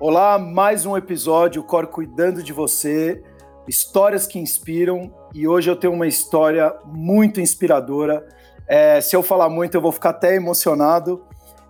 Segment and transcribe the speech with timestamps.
[0.00, 3.20] Olá, mais um episódio, Cor cuidando de você,
[3.66, 8.24] histórias que inspiram e hoje eu tenho uma história muito inspiradora.
[8.68, 11.24] É, se eu falar muito, eu vou ficar até emocionado.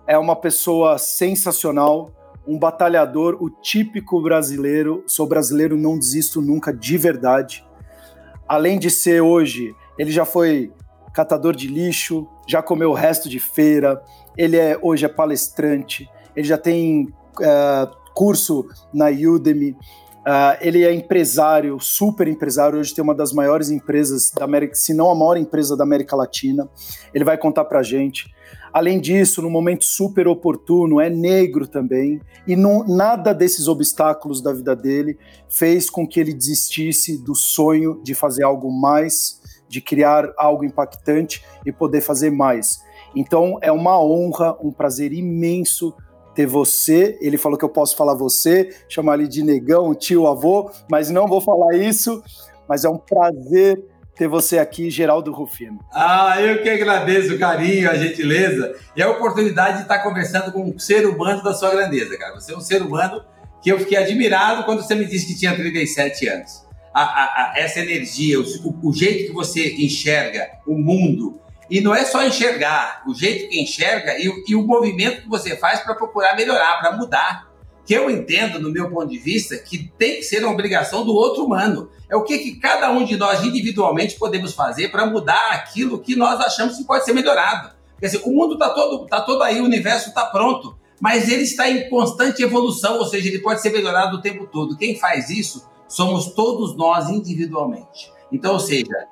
[0.05, 2.11] É uma pessoa sensacional,
[2.47, 5.03] um batalhador, o típico brasileiro.
[5.07, 7.65] Sou brasileiro, não desisto nunca, de verdade.
[8.47, 10.71] Além de ser hoje, ele já foi
[11.15, 13.99] catador de lixo, já comeu o resto de feira,
[14.37, 19.71] ele é hoje é palestrante, ele já tem uh, curso na Udemy.
[19.71, 22.77] Uh, ele é empresário, super empresário.
[22.77, 26.17] Hoje tem uma das maiores empresas da América, se não a maior empresa da América
[26.17, 26.69] Latina.
[27.13, 28.29] Ele vai contar para gente.
[28.73, 34.51] Além disso, no momento super oportuno, é negro também, e não, nada desses obstáculos da
[34.51, 40.29] vida dele fez com que ele desistisse do sonho de fazer algo mais, de criar
[40.37, 42.83] algo impactante e poder fazer mais.
[43.15, 45.95] Então, é uma honra, um prazer imenso
[46.39, 47.17] ter você.
[47.19, 51.27] Ele falou que eu posso falar você, chamar ele de negão, tio, avô, mas não
[51.27, 52.23] vou falar isso.
[52.65, 53.83] Mas é um prazer
[54.15, 55.79] ter você aqui, Geraldo Rufino.
[55.93, 60.63] Ah, eu que agradeço o carinho, a gentileza e a oportunidade de estar conversando com
[60.63, 62.35] um ser humano da sua grandeza, cara.
[62.35, 63.21] Você é um ser humano
[63.61, 66.65] que eu fiquei admirado quando você me disse que tinha 37 anos.
[66.93, 68.43] A, a, a, essa energia, o,
[68.81, 71.37] o jeito que você enxerga o mundo,
[71.69, 75.55] e não é só enxergar, o jeito que enxerga e, e o movimento que você
[75.55, 77.49] faz para procurar melhorar, para mudar.
[77.85, 81.13] Que eu entendo, no meu ponto de vista, que tem que ser uma obrigação do
[81.13, 81.89] outro humano.
[82.09, 86.15] É o que, que cada um de nós individualmente podemos fazer para mudar aquilo que
[86.15, 87.71] nós achamos que pode ser melhorado.
[87.99, 91.43] Quer dizer, o mundo está todo, tá todo aí, o universo está pronto, mas ele
[91.43, 94.77] está em constante evolução, ou seja, ele pode ser melhorado o tempo todo.
[94.77, 98.11] Quem faz isso somos todos nós individualmente.
[98.31, 99.07] Então, ou seja,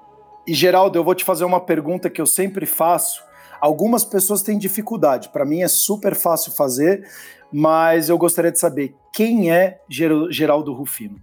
[0.48, 3.22] e Geraldo, eu vou te fazer uma pergunta que eu sempre faço.
[3.60, 7.06] Algumas pessoas têm dificuldade, para mim é super fácil fazer,
[7.52, 9.82] mas eu gostaria de saber quem é
[10.30, 11.20] Geraldo Rufino.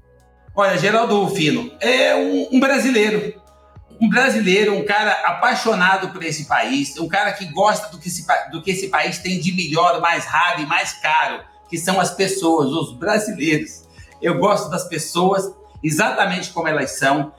[0.54, 3.34] Olha, Geraldo Rufino é um, um brasileiro,
[4.00, 8.26] um brasileiro, um cara apaixonado por esse país, um cara que gosta do que, esse,
[8.50, 12.10] do que esse país tem de melhor, mais raro e mais caro, que são as
[12.10, 13.84] pessoas, os brasileiros.
[14.20, 15.52] Eu gosto das pessoas
[15.82, 17.32] exatamente como elas são.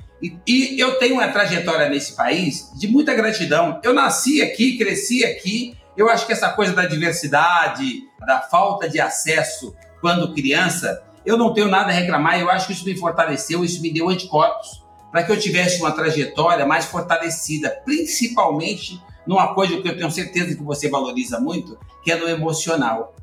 [0.47, 3.79] E, eu tenho uma trajetória nesse país de muita gratidão.
[3.83, 5.77] Eu nasci aqui, cresci aqui.
[5.95, 11.53] Eu acho que essa coisa da diversidade, da falta de acesso quando criança, eu não
[11.53, 12.39] tenho nada a reclamar.
[12.39, 15.93] Eu acho que isso me fortaleceu, isso me deu anticorpos para que eu tivesse uma
[15.93, 22.11] trajetória mais fortalecida, principalmente numa coisa que eu tenho certeza que você valoriza muito, que
[22.11, 23.15] é no emocional.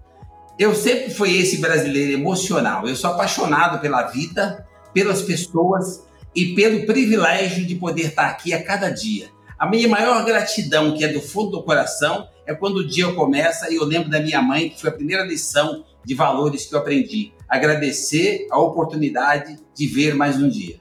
[0.58, 2.88] Eu sempre fui esse brasileiro emocional.
[2.88, 6.02] Eu sou apaixonado pela vida, pelas pessoas
[6.34, 9.28] e pelo privilégio de poder estar aqui a cada dia.
[9.58, 13.70] A minha maior gratidão, que é do fundo do coração, é quando o dia começa
[13.70, 16.78] e eu lembro da minha mãe, que foi a primeira lição de valores que eu
[16.78, 17.32] aprendi.
[17.48, 20.80] Agradecer a oportunidade de ver mais um dia.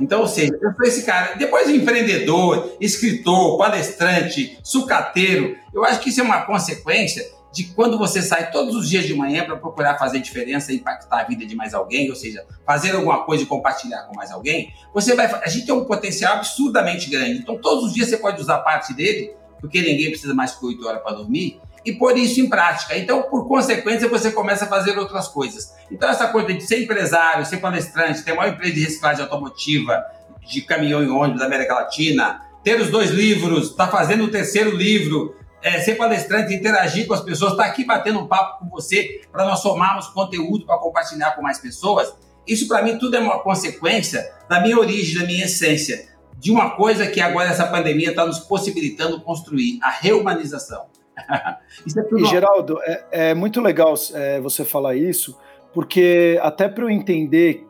[0.00, 1.34] Então, ou seja, eu sou esse cara.
[1.34, 7.26] Depois, empreendedor, escritor, palestrante, sucateiro, eu acho que isso é uma consequência
[7.58, 11.24] de quando você sai todos os dias de manhã para procurar fazer diferença impactar a
[11.24, 15.16] vida de mais alguém, ou seja, fazer alguma coisa e compartilhar com mais alguém, você
[15.16, 15.26] vai.
[15.26, 17.40] A gente tem um potencial absurdamente grande.
[17.40, 20.86] Então, todos os dias você pode usar parte dele, porque ninguém precisa mais que 8
[20.86, 22.96] horas para dormir, e pôr isso em prática.
[22.96, 25.74] Então, por consequência, você começa a fazer outras coisas.
[25.90, 30.04] Então, essa coisa de ser empresário, ser palestrante, ter uma empresa de reciclagem automotiva,
[30.46, 34.70] de caminhão e ônibus da América Latina, ter os dois livros, está fazendo o terceiro
[34.70, 38.70] livro, é, ser palestrante, interagir com as pessoas, estar tá aqui batendo um papo com
[38.70, 42.14] você para nós somarmos conteúdo para compartilhar com mais pessoas.
[42.46, 46.08] Isso para mim tudo é uma consequência da minha origem, da minha essência,
[46.38, 50.86] de uma coisa que agora essa pandemia está nos possibilitando construir, a reumanização.
[51.84, 52.24] isso é tudo...
[52.24, 55.36] E Geraldo, é, é muito legal é, você falar isso,
[55.74, 57.67] porque até para eu entender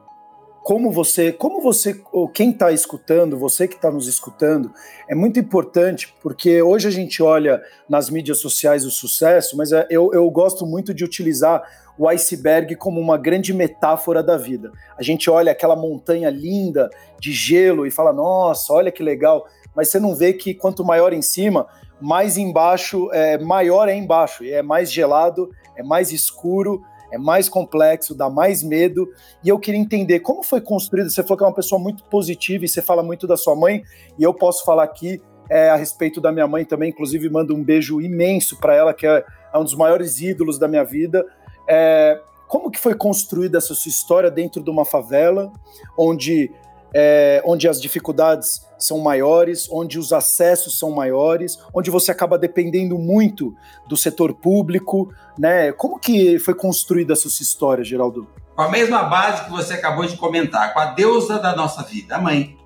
[0.69, 4.71] como você, como você, ou quem está escutando, você que está nos escutando,
[5.09, 9.87] é muito importante, porque hoje a gente olha nas mídias sociais o sucesso, mas é,
[9.89, 11.63] eu, eu gosto muito de utilizar
[11.97, 14.71] o iceberg como uma grande metáfora da vida.
[14.99, 19.89] A gente olha aquela montanha linda de gelo e fala, nossa, olha que legal, mas
[19.89, 21.67] você não vê que quanto maior em cima,
[21.99, 28.15] mais embaixo, é, maior é embaixo, é mais gelado, é mais escuro, é mais complexo,
[28.15, 29.09] dá mais medo.
[29.43, 31.11] E eu queria entender como foi construído.
[31.11, 33.83] Você falou que é uma pessoa muito positiva e você fala muito da sua mãe,
[34.19, 35.21] e eu posso falar aqui
[35.51, 39.07] é, a respeito da minha mãe também, inclusive mando um beijo imenso para ela, que
[39.07, 41.25] é, é, um dos maiores ídolos da minha vida.
[41.67, 45.53] É, como que foi construída essa sua história dentro de uma favela,
[45.97, 46.51] onde,
[46.95, 52.97] é, onde as dificuldades são maiores, onde os acessos são maiores, onde você acaba dependendo
[52.99, 53.55] muito
[53.87, 55.73] do setor público, né?
[55.73, 58.29] Como que foi construída essa sua história, Geraldo?
[58.55, 62.17] Com a mesma base que você acabou de comentar, com a deusa da nossa vida,
[62.17, 62.57] a mãe.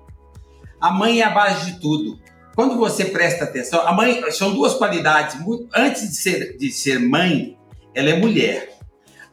[0.79, 2.19] A mãe é a base de tudo.
[2.55, 5.37] Quando você presta atenção, a mãe são duas qualidades.
[5.75, 7.57] Antes de ser, de ser mãe,
[7.95, 8.77] ela é mulher.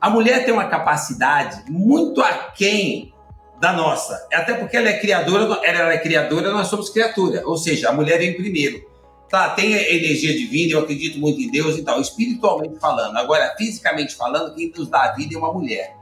[0.00, 3.12] A mulher tem uma capacidade muito aquém
[3.60, 4.26] da nossa.
[4.32, 7.42] Até porque ela é criadora, ela é criadora, nós somos criatura.
[7.46, 8.88] Ou seja, a mulher vem primeiro.
[9.28, 13.16] Tá, tem energia divina, eu acredito muito em Deus e tal, espiritualmente falando.
[13.16, 15.94] Agora, fisicamente falando, quem nos dá a vida é uma mulher.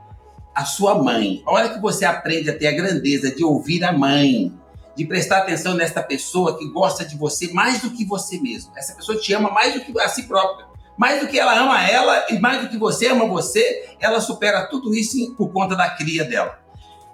[0.55, 1.43] A sua mãe.
[1.45, 4.51] A hora que você aprende a ter a grandeza de ouvir a mãe,
[4.95, 8.71] de prestar atenção nesta pessoa que gosta de você mais do que você mesmo.
[8.75, 10.65] Essa pessoa te ama mais do que a si própria.
[10.97, 14.65] Mais do que ela ama ela e mais do que você ama você, ela supera
[14.65, 16.68] tudo isso por conta da cria dela.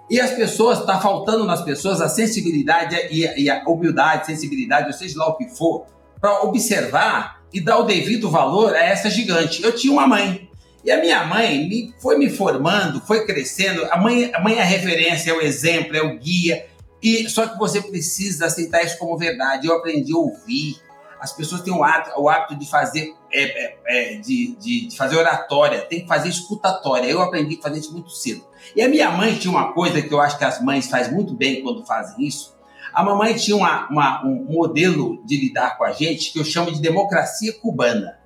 [0.08, 4.86] E as pessoas, está faltando nas pessoas a sensibilidade e a, e a humildade, sensibilidade,
[4.86, 5.86] ou seja lá o que for,
[6.20, 9.62] para observar e dar o devido valor a essa gigante.
[9.62, 10.48] Eu tinha uma mãe.
[10.84, 13.84] E a minha mãe me, foi me formando, foi crescendo.
[13.90, 16.66] A mãe, a mãe é a referência, é o exemplo, é o guia.
[17.02, 19.66] E só que você precisa aceitar isso como verdade.
[19.66, 20.76] Eu aprendi a ouvir.
[21.18, 24.96] As pessoas têm o hábito, o hábito de fazer é, é, é, de, de, de,
[24.96, 27.08] fazer oratória, tem que fazer escutatória.
[27.08, 28.44] Eu aprendi a fazer isso muito cedo.
[28.74, 31.34] E a minha mãe tinha uma coisa que eu acho que as mães fazem muito
[31.34, 32.56] bem quando fazem isso.
[32.92, 36.72] A mamãe tinha uma, uma, um modelo de lidar com a gente que eu chamo
[36.72, 38.18] de democracia cubana.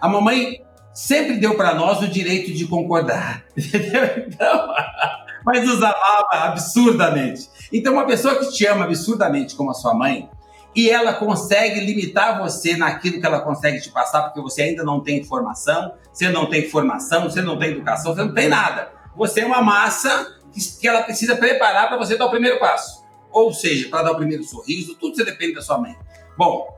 [0.00, 0.62] A mamãe
[0.92, 4.24] sempre deu para nós o direito de concordar, entendeu?
[4.26, 4.68] Então,
[5.46, 7.48] mas nos amava absurdamente.
[7.72, 10.28] Então, uma pessoa que te ama absurdamente como a sua mãe,
[10.74, 15.00] e ela consegue limitar você naquilo que ela consegue te passar, porque você ainda não
[15.00, 18.99] tem informação, você não tem formação, você não tem educação, você não tem nada.
[19.16, 20.38] Você é uma massa
[20.80, 23.04] que, ela precisa preparar para você dar o primeiro passo.
[23.30, 25.96] Ou seja, para dar o primeiro sorriso, tudo você depende da sua mãe.
[26.36, 26.68] Bom,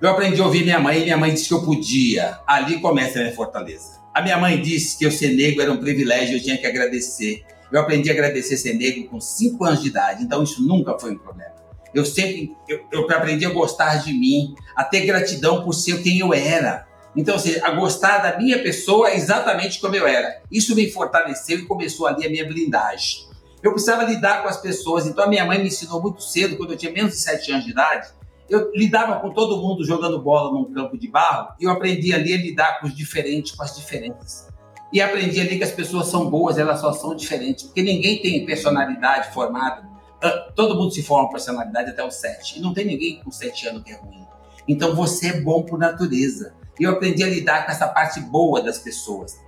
[0.00, 2.38] eu aprendi a ouvir minha mãe e minha mãe disse que eu podia.
[2.46, 4.00] Ali começa a minha fortaleza.
[4.14, 7.44] A minha mãe disse que eu ser negro era um privilégio, eu tinha que agradecer.
[7.70, 11.12] Eu aprendi a agradecer ser negro com 5 anos de idade, então isso nunca foi
[11.12, 11.52] um problema.
[11.94, 16.18] Eu sempre eu, eu aprendi a gostar de mim, a ter gratidão por ser quem
[16.18, 16.86] eu era.
[17.16, 20.42] Então, assim, a gostar da minha pessoa exatamente como eu era.
[20.50, 23.26] Isso me fortaleceu e começou ali a minha blindagem.
[23.62, 26.72] Eu precisava lidar com as pessoas, então a minha mãe me ensinou muito cedo, quando
[26.72, 28.08] eu tinha menos de 7 anos de idade.
[28.48, 32.34] Eu lidava com todo mundo jogando bola num campo de barro e eu aprendi ali
[32.34, 34.48] a lidar com os diferentes, com as diferenças.
[34.92, 38.44] E aprendi ali que as pessoas são boas, elas só são diferentes, porque ninguém tem
[38.44, 39.92] personalidade formada
[40.22, 42.58] ah, todo mundo se forma personalidade até os sete.
[42.58, 44.24] E não tem ninguém com sete anos que é ruim.
[44.68, 46.54] Então você é bom por natureza.
[46.78, 49.38] E eu aprendi a lidar com essa parte boa das pessoas.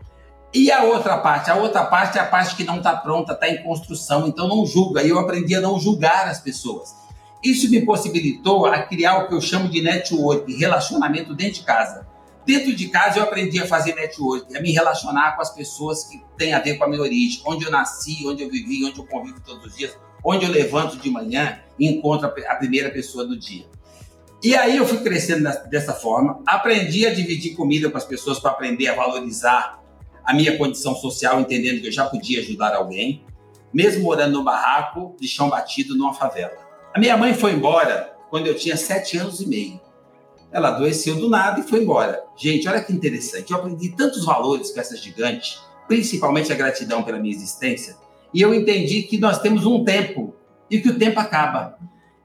[0.53, 1.51] E a outra parte?
[1.51, 4.65] A outra parte é a parte que não está pronta, está em construção, então não
[4.65, 5.03] julga.
[5.03, 6.95] E eu aprendi a não julgar as pessoas.
[7.43, 12.07] Isso me possibilitou a criar o que eu chamo de network, relacionamento dentro de casa.
[12.47, 16.23] Dentro de casa eu aprendi a fazer network, a me relacionar com as pessoas que
[16.37, 19.07] têm a ver com a minha origem, onde eu nasci, onde eu vivi, onde eu
[19.07, 23.39] convivo todos os dias, onde eu levanto de manhã e encontro a primeira pessoa do
[23.39, 23.67] dia.
[24.45, 28.51] E aí eu fui crescendo dessa forma, aprendi a dividir comida com as pessoas para
[28.51, 29.83] aprender a valorizar
[30.23, 33.25] a minha condição social, entendendo que eu já podia ajudar alguém,
[33.73, 36.59] mesmo morando no barraco de chão batido numa favela.
[36.95, 39.81] A minha mãe foi embora quando eu tinha sete anos e meio.
[40.53, 42.23] Ela adoeceu do nada e foi embora.
[42.37, 43.51] Gente, olha que interessante.
[43.51, 45.59] Eu aprendi tantos valores com essa gigante,
[45.89, 47.97] principalmente a gratidão pela minha existência,
[48.35, 50.35] e eu entendi que nós temos um tempo
[50.71, 51.79] e que o tempo acaba.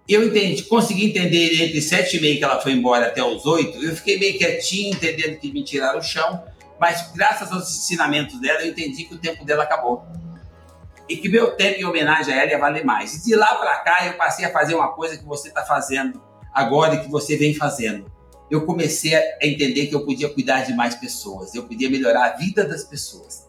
[0.10, 3.78] Eu entendi, consegui entender entre sete e meio que ela foi embora até os oito.
[3.78, 6.44] Eu fiquei meio quietinho, entendendo que me tiraram o chão,
[6.80, 10.04] mas graças aos ensinamentos dela, eu entendi que o tempo dela acabou.
[11.08, 13.14] E que meu tempo em homenagem a ela ia valer mais.
[13.14, 16.20] E de lá para cá, eu passei a fazer uma coisa que você está fazendo
[16.52, 18.12] agora e que você vem fazendo.
[18.50, 22.36] Eu comecei a entender que eu podia cuidar de mais pessoas, eu podia melhorar a
[22.36, 23.48] vida das pessoas.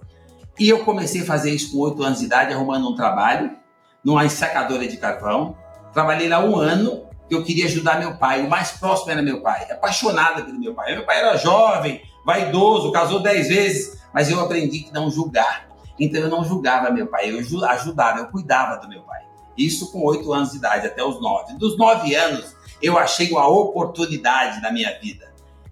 [0.58, 3.56] E eu comecei a fazer isso com oito anos de idade, arrumando um trabalho
[4.04, 5.56] numa ensacadora de carvão.
[5.92, 8.42] Trabalhei lá um ano, eu queria ajudar meu pai.
[8.42, 10.94] O mais próximo era meu pai, apaixonada pelo meu pai.
[10.94, 15.68] Meu pai era jovem, vaidoso, casou dez vezes, mas eu aprendi que não julgar.
[15.98, 19.20] Então eu não julgava meu pai, eu ajudava, eu cuidava do meu pai.
[19.56, 21.54] Isso com oito anos de idade, até os nove.
[21.54, 25.30] Dos nove anos, eu achei uma oportunidade na minha vida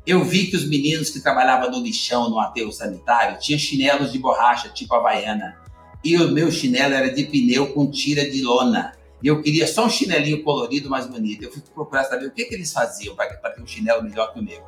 [0.08, 4.18] eu vi que os meninos que trabalhavam no lixão, no aterro sanitário, tinham chinelos de
[4.18, 5.58] borracha, tipo havaiana.
[6.02, 8.94] E o meu chinelo era de pneu com tira de lona.
[9.22, 11.42] E eu queria só um chinelinho colorido mais bonito.
[11.42, 14.38] Eu fui procurar saber o que, que eles faziam para ter um chinelo melhor que
[14.38, 14.64] o meu.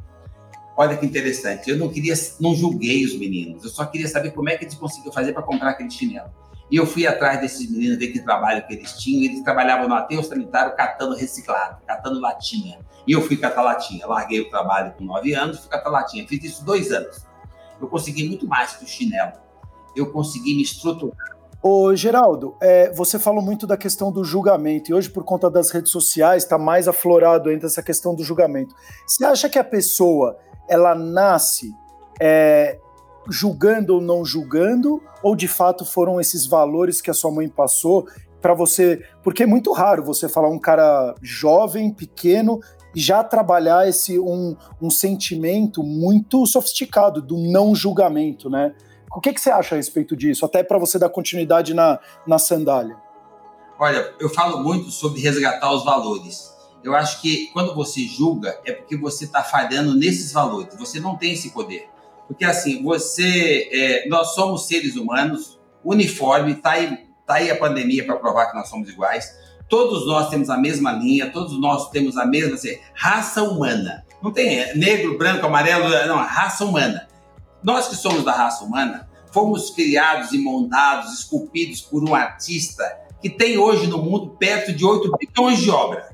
[0.77, 1.71] Olha que interessante.
[1.71, 3.63] Eu não queria, não julguei os meninos.
[3.63, 6.31] Eu só queria saber como é que eles conseguiam fazer para comprar aquele chinelo.
[6.71, 9.31] E eu fui atrás desses meninos, ver que trabalho que eles tinham.
[9.31, 12.79] Eles trabalhavam no aterro sanitário catando reciclado, catando latinha.
[13.07, 14.07] E eu fui catar latinha.
[14.07, 16.27] Larguei o trabalho com nove anos, fui catar latinha.
[16.27, 17.27] Fiz isso dois anos.
[17.81, 19.33] Eu consegui muito mais que o chinelo.
[19.97, 21.40] Eu consegui me estruturar.
[21.63, 25.71] Ô, Geraldo, é, você falou muito da questão do julgamento, e hoje, por conta das
[25.71, 28.75] redes sociais, está mais aflorado ainda essa questão do julgamento.
[29.07, 31.71] Você acha que a pessoa ela nasce
[32.19, 32.79] é,
[33.29, 38.07] julgando ou não julgando, ou de fato foram esses valores que a sua mãe passou
[38.41, 39.03] para você?
[39.23, 42.59] Porque é muito raro você falar um cara jovem, pequeno,
[42.95, 48.75] e já trabalhar esse um, um sentimento muito sofisticado do não julgamento, né?
[49.13, 50.45] O que, que você acha a respeito disso?
[50.45, 52.97] Até para você dar continuidade na, na sandália.
[53.79, 56.55] Olha, eu falo muito sobre resgatar os valores.
[56.85, 60.77] Eu acho que quando você julga é porque você está falhando nesses valores.
[60.79, 61.89] Você não tem esse poder.
[62.29, 68.07] Porque assim, você, é, nós somos seres humanos, uniforme, tá aí, tá aí a pandemia
[68.07, 69.29] para provar que nós somos iguais.
[69.69, 74.05] Todos nós temos a mesma linha, todos nós temos a mesma assim, raça humana.
[74.23, 77.09] Não tem é, negro, branco, amarelo, não, raça humana.
[77.63, 82.85] Nós que somos da raça humana, fomos criados e montados, esculpidos por um artista
[83.21, 86.07] que tem hoje no mundo perto de 8 bilhões de obras.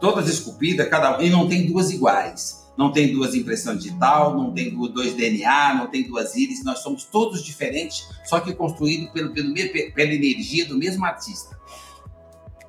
[0.00, 2.62] Todas esculpidas, cada um, e não tem duas iguais.
[2.76, 7.04] Não tem duas impressões digital, não tem dois DNA, não tem duas íris, nós somos
[7.04, 11.58] todos diferentes, só que construídos pelo, pelo, pela energia do mesmo artista.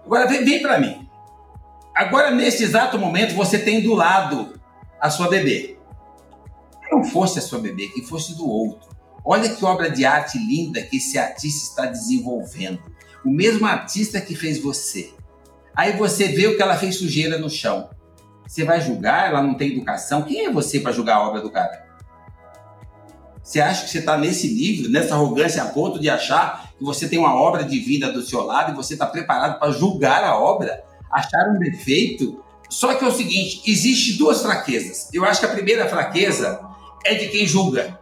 [0.05, 1.07] Agora, vem, vem para mim.
[1.95, 4.59] Agora, nesse exato momento, você tem do lado
[4.99, 5.77] a sua bebê
[6.93, 8.87] não fosse a sua bebê, que fosse do outro.
[9.25, 12.79] Olha que obra de arte linda que esse artista está desenvolvendo.
[13.25, 15.11] O mesmo artista que fez você.
[15.75, 17.89] Aí você vê o que ela fez sujeira no chão.
[18.45, 19.29] Você vai julgar?
[19.29, 20.23] Ela não tem educação?
[20.23, 21.83] Quem é você para julgar a obra do cara?
[23.41, 27.09] Você acha que você está nesse nível, nessa arrogância, a ponto de achar que você
[27.09, 30.83] tem uma obra divina do seu lado e você está preparado para julgar a obra?
[31.11, 32.43] Achar um defeito?
[32.69, 35.09] Só que é o seguinte: existe duas fraquezas.
[35.13, 36.62] Eu acho que a primeira fraqueza
[37.03, 37.99] é de quem julga,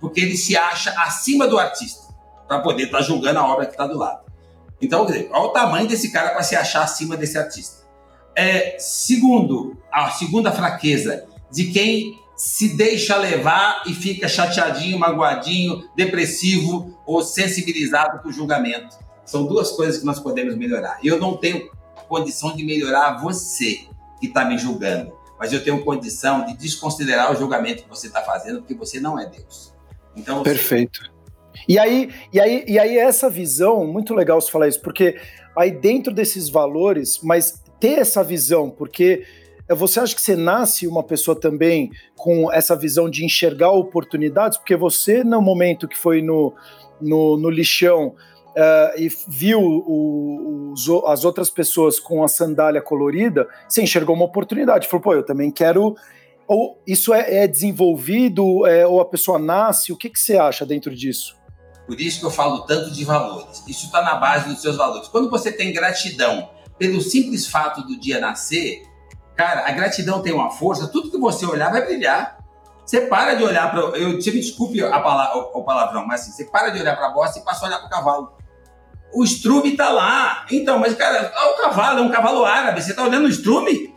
[0.00, 2.14] porque ele se acha acima do artista
[2.46, 4.30] para poder estar tá julgando a obra que está do lado.
[4.80, 7.86] Então, quer dizer, olha o tamanho desse cara para se achar acima desse artista.
[8.34, 16.98] É, segundo, a segunda fraqueza de quem se deixa levar e fica chateadinho, magoadinho, depressivo
[17.04, 18.96] ou sensibilizado por julgamento.
[19.26, 20.98] São duas coisas que nós podemos melhorar.
[21.04, 21.70] Eu não tenho
[22.08, 23.86] condição de melhorar você
[24.18, 28.20] que está me julgando mas eu tenho condição de desconsiderar o julgamento que você está
[28.20, 29.72] fazendo, porque você não é Deus.
[30.14, 31.10] Então, Perfeito.
[31.66, 35.18] E aí, e, aí, e aí, essa visão, muito legal você falar isso, porque
[35.56, 39.24] aí dentro desses valores, mas ter essa visão, porque
[39.68, 44.58] você acha que você nasce uma pessoa também com essa visão de enxergar oportunidades?
[44.58, 46.52] Porque você, no momento que foi no,
[47.00, 48.14] no, no lixão,
[48.50, 50.74] uh, e viu o,
[51.06, 54.88] as outras pessoas com a sandália colorida, você enxergou uma oportunidade.
[54.88, 55.94] Falou, pô, eu também quero.
[56.46, 59.92] Ou isso é, é desenvolvido, é, ou a pessoa nasce?
[59.92, 61.36] O que, que você acha dentro disso?
[61.86, 63.62] Por isso que eu falo tanto de valores.
[63.66, 65.08] Isso está na base dos seus valores.
[65.08, 68.82] Quando você tem gratidão pelo simples fato do dia nascer,
[69.36, 72.38] cara, a gratidão tem uma força, tudo que você olhar vai brilhar.
[72.90, 73.80] Você para de olhar para.
[73.96, 77.06] Eu, me desculpe a palavra, o, o palavrão, mas assim, você para de olhar para
[77.06, 78.40] a bosta e passa a olhar para o cavalo
[79.12, 80.44] o estrume tá lá.
[80.50, 82.82] Então, mas cara, olha o cavalo, é um cavalo árabe.
[82.82, 83.94] Você tá olhando o estrume?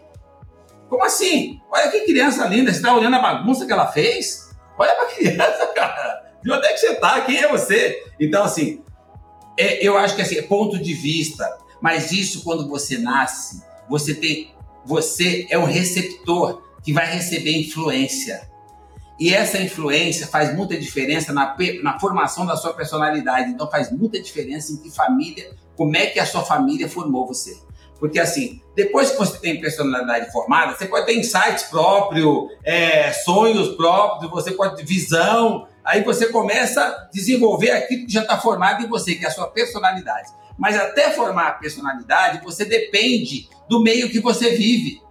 [0.88, 1.60] Como assim?
[1.72, 4.52] Olha que criança linda, você tá olhando a bagunça que ela fez?
[4.78, 6.32] Olha pra criança, cara.
[6.44, 7.22] De onde é que você tá?
[7.22, 8.04] Quem é você?
[8.20, 8.84] Então, assim,
[9.58, 11.58] é, eu acho que assim, é ponto de vista.
[11.82, 14.54] Mas isso, quando você nasce, você tem.
[14.86, 18.53] Você é um receptor que vai receber influência.
[19.20, 23.52] E essa influência faz muita diferença na, na formação da sua personalidade.
[23.52, 27.58] Então faz muita diferença em que família, como é que a sua família formou você.
[28.00, 33.76] Porque assim, depois que você tem personalidade formada, você pode ter insights próprios, é, sonhos
[33.76, 35.68] próprios, você pode ter visão.
[35.86, 39.32] Aí você começa a desenvolver aquilo que já está formado em você, que é a
[39.32, 40.30] sua personalidade.
[40.58, 45.02] Mas até formar a personalidade, você depende do meio que você vive.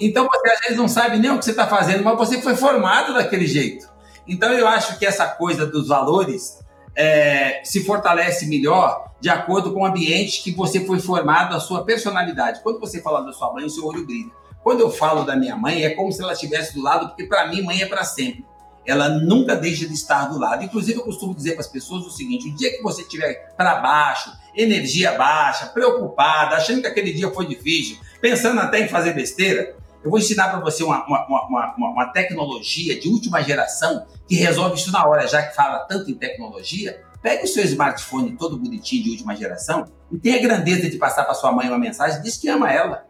[0.00, 2.56] Então você às vezes não sabe nem o que você está fazendo, mas você foi
[2.56, 3.88] formado daquele jeito.
[4.26, 6.62] Então eu acho que essa coisa dos valores
[6.94, 11.84] é, se fortalece melhor de acordo com o ambiente que você foi formado, a sua
[11.84, 12.60] personalidade.
[12.62, 14.30] Quando você fala da sua mãe, o seu olho brilha.
[14.62, 17.48] Quando eu falo da minha mãe, é como se ela estivesse do lado, porque para
[17.48, 18.44] mim, mãe é para sempre.
[18.84, 20.64] Ela nunca deixa de estar do lado.
[20.64, 23.76] Inclusive, eu costumo dizer para as pessoas o seguinte: o dia que você estiver para
[23.76, 29.76] baixo, energia baixa, preocupada, achando que aquele dia foi difícil, pensando até em fazer besteira,
[30.04, 34.76] eu vou ensinar para você uma, uma, uma, uma, tecnologia de última geração que resolve
[34.76, 37.02] isso na hora, já que fala tanto em tecnologia.
[37.22, 41.24] Pegue o seu smartphone todo bonitinho de última geração e tenha a grandeza de passar
[41.24, 43.06] para sua mãe uma mensagem, diz que ama ela.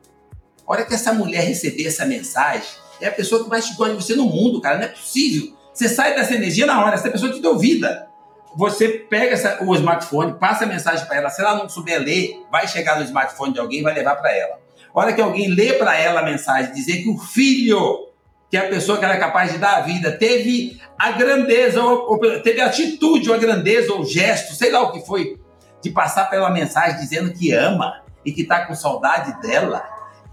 [0.66, 2.68] A hora que essa mulher receber essa mensagem,
[3.00, 4.76] é a pessoa que mais te de você no mundo, cara.
[4.76, 5.56] Não é possível.
[5.72, 8.06] Você sai dessa energia na hora, essa pessoa te deu vida.
[8.54, 11.30] Você pega essa, o smartphone, passa a mensagem para ela.
[11.30, 14.30] Se ela não souber ler, vai chegar no smartphone de alguém e vai levar para
[14.36, 14.61] ela.
[14.94, 18.08] Hora que alguém lê para ela a mensagem, dizer que o filho,
[18.50, 21.82] que é a pessoa que ela é capaz de dar a vida, teve a grandeza,
[21.82, 25.04] ou, ou, teve a atitude, ou a grandeza, ou o gesto, sei lá o que
[25.06, 25.40] foi,
[25.82, 29.82] de passar pela mensagem dizendo que ama e que está com saudade dela.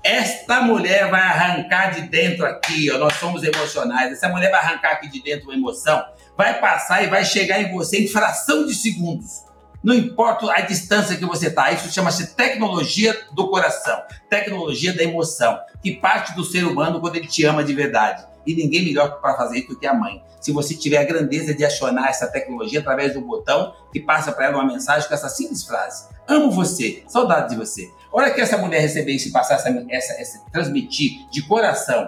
[0.03, 4.11] Esta mulher vai arrancar de dentro aqui, ó, nós somos emocionais.
[4.11, 6.03] Essa mulher vai arrancar aqui de dentro uma emoção,
[6.37, 9.48] vai passar e vai chegar em você em fração de segundos.
[9.81, 15.57] Não importa a distância que você está, isso chama-se tecnologia do coração, tecnologia da emoção,
[15.81, 18.27] que parte do ser humano quando ele te ama de verdade.
[18.45, 20.21] E ninguém melhor para fazer isso do que a mãe.
[20.41, 24.45] Se você tiver a grandeza de acionar essa tecnologia através do botão que passa para
[24.45, 27.89] ela uma mensagem com essa simples frase: Amo você, saudade de você.
[28.11, 32.07] Olha que essa mulher receber e passar essa, essa, essa transmitir de coração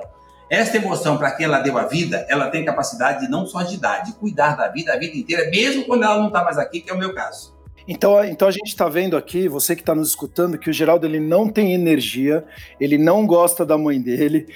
[0.51, 3.77] esta emoção para quem ela deu a vida, ela tem capacidade de não só de
[3.77, 6.81] dar, de cuidar da vida a vida inteira, mesmo quando ela não está mais aqui,
[6.81, 7.55] que é o meu caso.
[7.91, 11.05] Então, então a gente está vendo aqui, você que está nos escutando, que o Geraldo
[11.05, 12.45] ele não tem energia,
[12.79, 14.47] ele não gosta da mãe dele,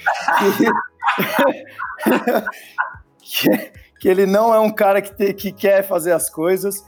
[3.20, 3.50] que,
[4.00, 6.82] que, ele não é um cara que, te, que quer fazer as coisas.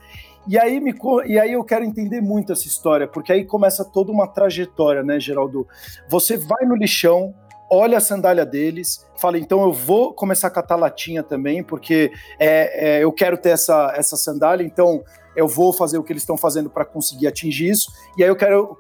[0.49, 0.95] E aí, me,
[1.27, 5.21] e aí eu quero entender muito essa história, porque aí começa toda uma trajetória, né,
[5.21, 5.69] Geraldo?
[6.09, 7.35] Você vai no lixão,
[7.71, 12.97] olha a sandália deles, fala, então eu vou começar a catar latinha também, porque é,
[12.97, 15.05] é, eu quero ter essa, essa sandália, então
[15.39, 17.93] eu vou fazer o que eles estão fazendo para conseguir atingir isso.
[18.17, 18.77] E aí eu quero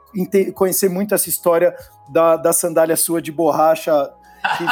[0.55, 1.73] conhecer muito essa história
[2.09, 4.11] da, da sandália sua de borracha,
[4.57, 4.65] que,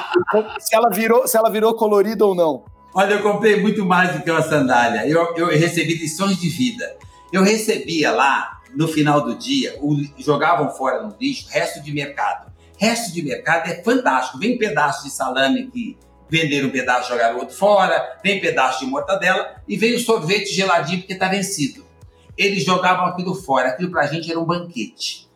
[0.64, 2.64] se, ela virou, se ela virou colorida ou não.
[2.94, 5.06] Olha, eu comprei muito mais do que uma sandália.
[5.06, 6.96] Eu, eu recebi lições de vida.
[7.30, 12.50] Eu recebia lá, no final do dia, o, jogavam fora no lixo resto de mercado.
[12.78, 14.38] Resto de mercado é fantástico.
[14.38, 19.56] Vem pedaço de salame que venderam um pedaço, jogaram outro fora, vem pedaço de mortadela
[19.68, 21.84] e veio sorvete geladinho porque está vencido.
[22.36, 25.28] Eles jogavam aquilo fora, aquilo para a gente era um banquete.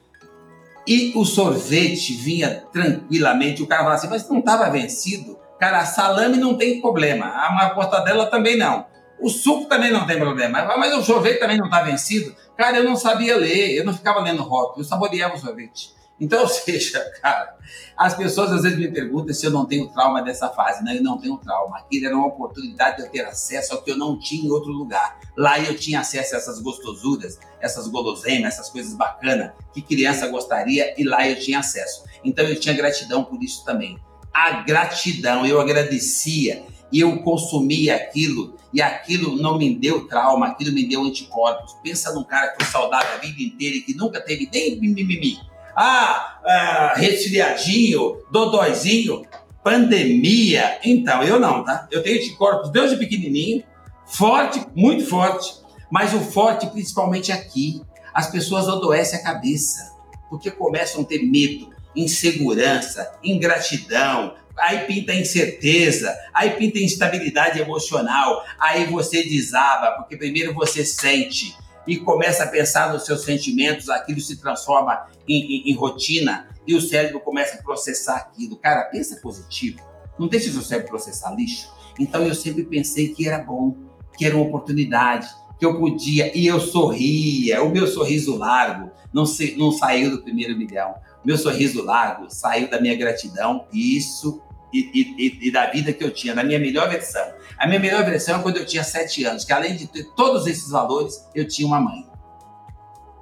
[0.86, 5.38] E o sorvete vinha tranquilamente, o cara falava assim, mas não estava vencido?
[5.58, 8.86] Cara, salame não tem problema, a mortadela também não.
[9.20, 12.34] O suco também não tem problema, mas o sorvete também não está vencido.
[12.56, 15.90] Cara, eu não sabia ler, eu não ficava lendo rótulo, eu saboreava o sorvete.
[16.20, 17.56] Então, ou seja, cara,
[17.96, 20.84] as pessoas às vezes me perguntam se eu não tenho trauma dessa fase.
[20.84, 21.78] Não, eu não tenho trauma.
[21.78, 24.70] Aquilo era uma oportunidade de eu ter acesso ao que eu não tinha em outro
[24.70, 25.18] lugar.
[25.36, 30.94] Lá eu tinha acesso a essas gostosuras, essas guloseimas, essas coisas bacanas que criança gostaria
[31.00, 32.04] e lá eu tinha acesso.
[32.24, 33.98] Então eu tinha gratidão por isso também.
[34.32, 40.72] A gratidão, eu agradecia e eu consumia aquilo e aquilo não me deu trauma, aquilo
[40.72, 41.74] me deu anticorpos.
[41.82, 45.38] Pensa num cara que foi saudável a vida inteira e que nunca teve nem mimimi
[45.80, 49.24] ah, ah, resfriadinho, dodóizinho,
[49.62, 50.80] pandemia.
[50.82, 51.86] Então, eu não, tá?
[51.88, 53.62] Eu tenho anticorpos desde pequenininho,
[54.04, 55.54] forte, muito forte,
[55.88, 57.80] mas o forte principalmente aqui.
[58.12, 59.94] As pessoas adoecem a cabeça,
[60.28, 68.84] porque começam a ter medo, insegurança, ingratidão, aí pinta incerteza, aí pinta instabilidade emocional, aí
[68.86, 71.54] você desaba, porque primeiro você sente,
[71.88, 76.74] e começa a pensar nos seus sentimentos, aquilo se transforma em, em, em, rotina e
[76.74, 78.56] o cérebro começa a processar aquilo.
[78.56, 79.80] Cara, pensa positivo.
[80.18, 81.72] Não deixe o seu cérebro processar lixo.
[81.98, 83.74] Então eu sempre pensei que era bom,
[84.18, 89.24] que era uma oportunidade, que eu podia, e eu sorria, o meu sorriso largo não,
[89.24, 90.94] se, não saiu do primeiro milhão.
[91.24, 96.10] Meu sorriso largo saiu da minha gratidão, isso e, e, e, da vida que eu
[96.10, 97.26] tinha, da minha melhor versão.
[97.58, 100.46] A minha melhor versão é quando eu tinha sete anos, que além de ter todos
[100.46, 102.06] esses valores, eu tinha uma mãe.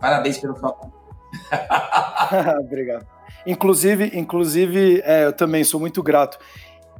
[0.00, 0.68] Parabéns pelo seu
[2.60, 3.06] Obrigado.
[3.46, 6.38] Inclusive, inclusive é, eu também sou muito grato.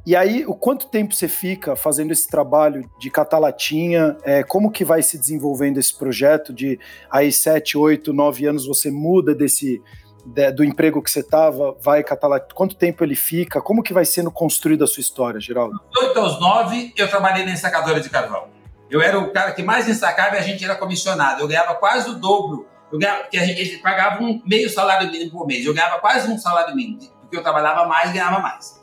[0.05, 4.15] E aí, o quanto tempo você fica fazendo esse trabalho de catalatinha?
[4.23, 6.79] É, como que vai se desenvolvendo esse projeto de
[7.11, 9.81] aí sete, oito, nove anos você muda desse
[10.27, 14.03] de, do emprego que você estava, vai catalar, quanto tempo ele fica, como que vai
[14.03, 15.79] sendo construída a sua história, Geraldo?
[15.91, 18.47] Dos 8 aos 9, eu trabalhei na ensacadora de carvão.
[18.89, 21.41] Eu era o cara que mais ensacava e a gente era comissionado.
[21.41, 22.67] Eu ganhava quase o dobro.
[22.91, 25.65] Eu ganhava, porque a gente pagava um meio salário mínimo por mês.
[25.65, 26.99] Eu ganhava quase um salário mínimo.
[27.21, 28.81] porque eu trabalhava mais ganhava mais.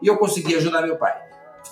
[0.00, 1.14] E eu consegui ajudar meu pai.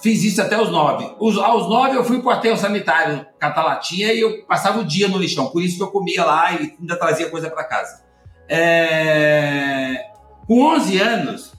[0.03, 1.15] Fiz isso até os nove.
[1.19, 4.85] Os, aos nove eu fui para o aterro sanitário catar latinha e eu passava o
[4.85, 5.49] dia no lixão.
[5.49, 8.10] Por isso que eu comia lá e ainda trazia coisa para casa.
[8.53, 10.07] É...
[10.49, 11.53] Com 11 anos,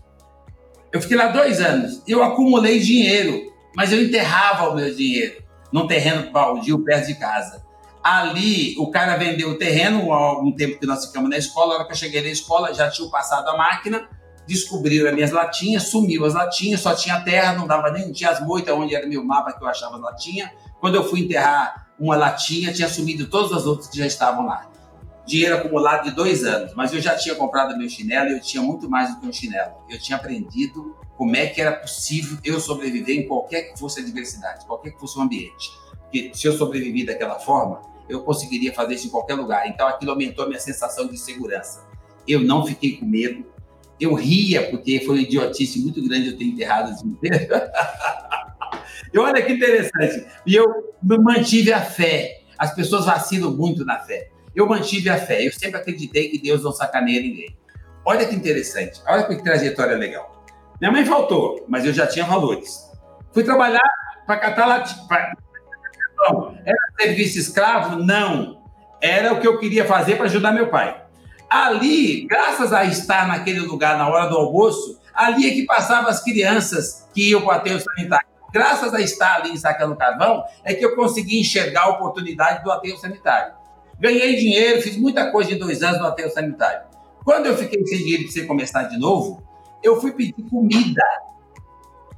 [0.91, 2.03] eu fiquei lá dois anos.
[2.05, 7.63] Eu acumulei dinheiro, mas eu enterrava o meu dinheiro num terreno baldio perto de casa.
[8.03, 11.69] Ali, o cara vendeu o terreno há algum tempo que nós ficamos na escola.
[11.69, 14.09] Na hora que eu cheguei na escola, já tinha passado a máquina,
[14.45, 18.31] descobriram as minhas latinhas, sumiu as latinhas, só tinha terra, não dava nem, não tinha
[18.31, 20.49] as moitas onde era meu mapa que eu achava as latinhas.
[20.81, 24.70] Quando eu fui enterrar uma latinha, tinha sumido todas as outras que já estavam lá.
[25.31, 28.61] Dinheiro acumulado de dois anos, mas eu já tinha comprado meu chinelo e eu tinha
[28.61, 29.75] muito mais do que um chinelo.
[29.89, 34.03] Eu tinha aprendido como é que era possível eu sobreviver em qualquer que fosse a
[34.03, 35.71] diversidade, qualquer que fosse o ambiente.
[36.01, 39.65] Porque se eu sobrevivi daquela forma, eu conseguiria fazer isso em qualquer lugar.
[39.69, 41.87] Então aquilo aumentou a minha sensação de segurança.
[42.27, 43.45] Eu não fiquei com medo.
[43.97, 47.47] Eu ria, porque foi uma idiotice muito grande eu ter enterrado os inteiros.
[49.13, 50.27] e olha que interessante.
[50.45, 50.65] E eu
[51.21, 52.41] mantive a fé.
[52.57, 54.30] As pessoas vacilam muito na fé.
[54.55, 55.45] Eu mantive a fé.
[55.45, 57.55] Eu sempre acreditei que Deus não sacaneia ninguém.
[58.05, 59.01] Olha que interessante.
[59.07, 60.43] Olha que trajetória legal.
[60.79, 62.89] Minha mãe faltou, mas eu já tinha valores.
[63.31, 63.87] Fui trabalhar
[64.25, 65.05] para catar latinha.
[66.65, 67.97] Era serviço escravo?
[67.97, 68.61] Não.
[69.01, 71.01] Era o que eu queria fazer para ajudar meu pai.
[71.49, 76.23] Ali, graças a estar naquele lugar na hora do almoço, ali é que passavam as
[76.23, 78.27] crianças que iam para o aterro sanitário.
[78.53, 82.97] Graças a estar ali sacando carvão, é que eu consegui enxergar a oportunidade do aterro
[82.97, 83.53] sanitário.
[84.01, 86.87] Ganhei dinheiro, fiz muita coisa em dois anos no aterro sanitário.
[87.23, 89.43] Quando eu fiquei sem dinheiro para você começar de novo,
[89.83, 91.03] eu fui pedir comida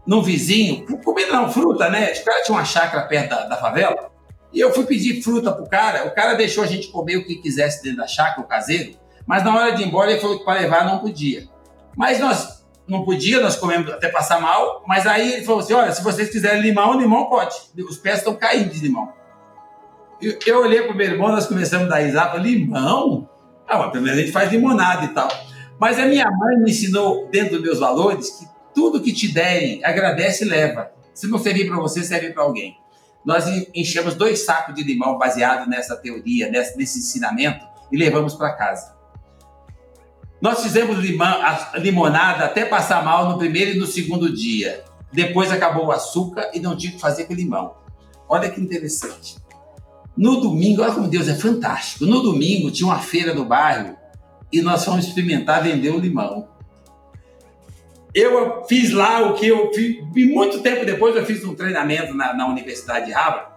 [0.07, 2.13] num vizinho, comida não, fruta, né?
[2.13, 4.09] O cara tinha uma chácara perto da, da favela,
[4.53, 7.35] e eu fui pedir fruta pro cara, o cara deixou a gente comer o que
[7.35, 10.45] quisesse dentro da chácara, o caseiro, mas na hora de ir embora ele falou que
[10.45, 11.49] para levar não podia.
[11.97, 15.91] Mas nós não podia, nós comemos até passar mal, mas aí ele falou assim, olha,
[15.91, 17.55] se vocês quiserem limão, limão pode.
[17.89, 19.11] Os pés estão caindo de limão.
[20.23, 23.29] Eu, eu olhei pro meu irmão, nós começamos a dar risada, limão?
[23.67, 25.27] Ah, mas pelo menos a gente faz limonada e tal.
[25.77, 29.83] Mas a minha mãe me ensinou, dentro dos meus valores, que tudo que te derem,
[29.83, 30.91] agradece e leva.
[31.13, 32.77] Se não servir para você, serve para alguém.
[33.25, 38.53] Nós enchemos dois sacos de limão baseado nessa teoria, nesse, nesse ensinamento, e levamos para
[38.53, 38.95] casa.
[40.41, 41.37] Nós fizemos limão,
[41.75, 44.85] limonada até passar mal no primeiro e no segundo dia.
[45.11, 47.75] Depois acabou o açúcar e não tinha que fazer com limão.
[48.27, 49.42] Olha que interessante.
[50.15, 52.05] No domingo, olha como Deus é fantástico.
[52.05, 53.97] No domingo tinha uma feira no bairro
[54.51, 56.47] e nós fomos experimentar vender o limão.
[58.13, 62.13] Eu fiz lá o que eu fiz, e muito tempo depois eu fiz um treinamento
[62.13, 63.53] na, na Universidade de Harvard,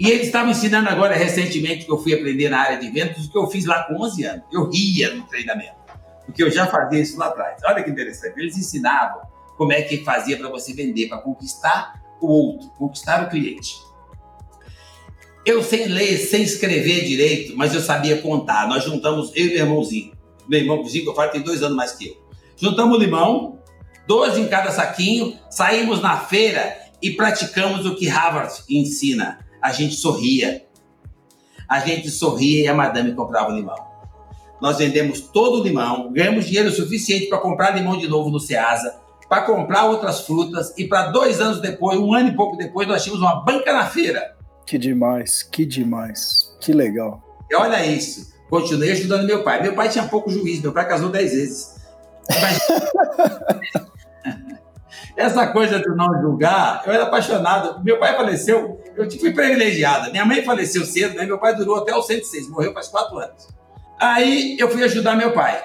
[0.00, 3.30] e eles estavam ensinando agora recentemente que eu fui aprender na área de vendas, o
[3.30, 4.44] que eu fiz lá com 11 anos.
[4.50, 5.76] Eu ria no treinamento,
[6.24, 7.60] porque eu já fazia isso lá atrás.
[7.66, 8.40] Olha que interessante.
[8.40, 9.20] Eles ensinavam
[9.58, 13.76] como é que fazia para você vender, para conquistar o outro, conquistar o cliente.
[15.50, 18.68] Eu sem ler, sem escrever direito, mas eu sabia contar.
[18.68, 20.12] Nós juntamos, eu e meu irmãozinho.
[20.48, 22.16] Meu irmãozinho, que eu falo, tem dois anos mais que eu.
[22.56, 23.58] Juntamos limão,
[24.06, 29.44] 12 em cada saquinho, saímos na feira e praticamos o que Harvard ensina.
[29.60, 30.64] A gente sorria.
[31.68, 33.74] A gente sorria e a madame comprava limão.
[34.60, 39.00] Nós vendemos todo o limão, ganhamos dinheiro suficiente para comprar limão de novo no Ceasa,
[39.28, 43.02] para comprar outras frutas e para dois anos depois, um ano e pouco depois, nós
[43.02, 44.38] tínhamos uma banca na feira
[44.70, 46.56] que demais, que demais.
[46.60, 47.20] Que legal.
[47.50, 48.32] E olha isso.
[48.48, 49.60] Continuei ajudando meu pai.
[49.60, 51.74] Meu pai tinha pouco juízo, meu pai casou dez vezes.
[52.40, 52.60] Mas...
[55.16, 57.82] Essa coisa de não julgar, eu era apaixonado.
[57.82, 60.08] Meu pai faleceu, eu fui privilegiada.
[60.10, 61.26] Minha mãe faleceu cedo, né?
[61.26, 63.48] meu pai durou até os 106, morreu faz quatro anos.
[63.98, 65.60] Aí eu fui ajudar meu pai.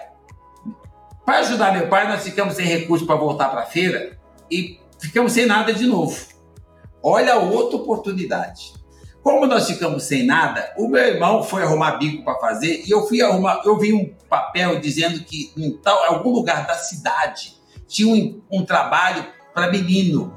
[1.24, 4.18] Para ajudar meu pai, nós ficamos sem recurso para voltar para a feira
[4.50, 6.20] e ficamos sem nada de novo.
[7.04, 8.74] Olha outra oportunidade.
[9.25, 13.07] Como nós ficamos sem nada, o meu irmão foi arrumar bico para fazer e eu
[13.07, 17.55] fui arrumar, eu vi um papel dizendo que em tal algum lugar da cidade
[17.88, 20.31] tinha um, um trabalho para menino.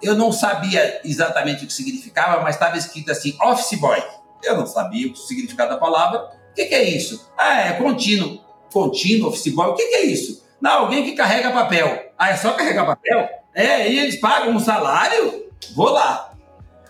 [0.00, 4.00] Eu não sabia exatamente o que significava, mas estava escrito assim, office boy.
[4.44, 6.20] Eu não sabia o significado da palavra.
[6.52, 7.28] O que, que é isso?
[7.36, 8.38] Ah, é contínuo.
[8.72, 9.70] Contínuo, office boy.
[9.70, 10.46] O que, que é isso?
[10.60, 12.12] Não, alguém que carrega papel.
[12.16, 13.28] Ah, é só carregar papel?
[13.52, 15.48] É, e eles pagam um salário?
[15.74, 16.37] Vou lá.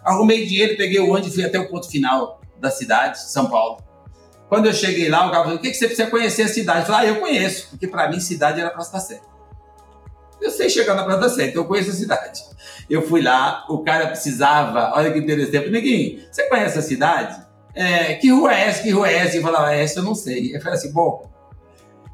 [0.09, 3.79] Arrumei dinheiro, peguei o ônibus e fui até o ponto final da cidade, São Paulo.
[4.49, 6.81] Quando eu cheguei lá, o cara falou: o que, que você precisa conhecer a cidade?
[6.81, 9.21] Eu falei: ah, eu conheço, porque para mim cidade era Praça da Sé.
[10.41, 12.43] Eu sei chegar na Praça da Sé, então eu conheço a cidade.
[12.89, 17.47] Eu fui lá, o cara precisava, olha que interessante, Neguinho, você conhece a cidade?
[17.75, 18.83] É, que rua é essa?
[18.83, 19.37] Que rua é essa?
[19.37, 20.57] E falava, essa eu não sei.
[20.57, 21.31] Eu falei assim, bom,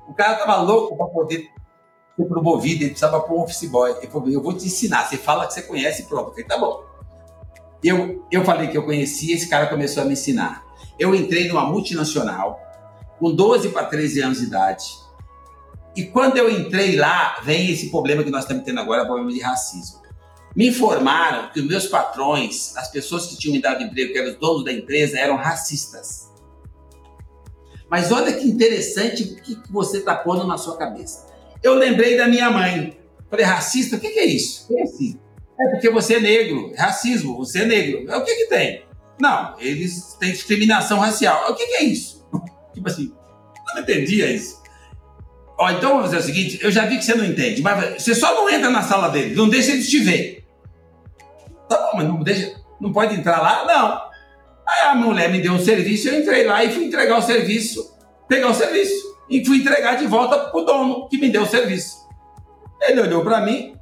[0.08, 1.48] O cara tava louco para poder
[2.16, 3.94] ser promovido, ele precisava pôr um office boy.
[3.98, 6.28] Ele falou, eu vou te ensinar, você fala que você conhece e pronto.
[6.28, 6.84] Eu falei, tá bom.
[7.84, 10.64] Eu, eu falei que eu conhecia, esse cara começou a me ensinar.
[10.98, 12.58] Eu entrei numa multinacional,
[13.18, 14.84] com 12 para 13 anos de idade.
[15.94, 19.30] E quando eu entrei lá, vem esse problema que nós estamos tendo agora, o problema
[19.30, 20.02] de racismo.
[20.56, 24.30] Me informaram que os meus patrões, as pessoas que tinham me dado emprego, que eram
[24.30, 26.32] os donos da empresa, eram racistas.
[27.90, 31.26] Mas olha que interessante o que você está pondo na sua cabeça.
[31.62, 32.98] Eu lembrei da minha mãe.
[33.28, 33.96] Falei, racista?
[33.96, 34.66] O que, é isso?
[34.76, 35.18] É assim.
[35.60, 36.72] É porque você é negro.
[36.76, 38.10] Racismo, você é negro.
[38.10, 38.84] É o que, que tem?
[39.20, 41.50] Não, eles têm discriminação racial.
[41.50, 42.26] O que, que é isso?
[42.74, 43.12] tipo assim,
[43.68, 44.62] eu não entendia isso.
[45.56, 48.14] Ó, então vamos fazer o seguinte: eu já vi que você não entende, mas você
[48.14, 50.44] só não entra na sala dele, não deixa eles te ver.
[51.68, 53.64] Tá bom, mas não deixa, não pode entrar lá?
[53.64, 54.14] Não.
[54.66, 57.96] Aí a mulher me deu um serviço, eu entrei lá e fui entregar o serviço,
[58.28, 59.14] pegar o serviço.
[59.28, 61.96] E fui entregar de volta pro dono que me deu o serviço.
[62.82, 63.74] Ele olhou para mim,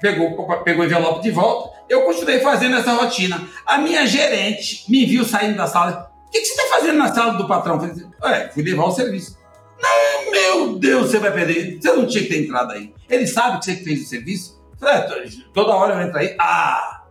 [0.00, 3.48] pegou, pegou o envelope de volta, eu continuei fazendo essa rotina.
[3.64, 6.10] A minha gerente me viu saindo da sala.
[6.26, 7.74] O que, que você está fazendo na sala do patrão?
[7.74, 9.38] Eu falei, é, fui levar o serviço.
[9.80, 11.78] Não, meu Deus, você vai perder.
[11.80, 12.92] Você não tinha que ter entrado aí.
[13.08, 14.56] Ele sabe que você fez o serviço?
[14.82, 15.06] É,
[15.54, 16.36] toda hora eu entro aí.
[16.38, 17.04] Ah!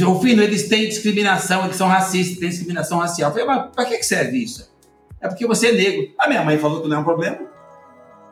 [0.00, 3.30] Rufino, eles têm discriminação, eles são racistas, têm discriminação racial.
[3.30, 4.72] Eu falei, mas para que serve isso?
[5.20, 6.14] É porque você é negro.
[6.18, 7.38] A minha mãe falou que não é um problema.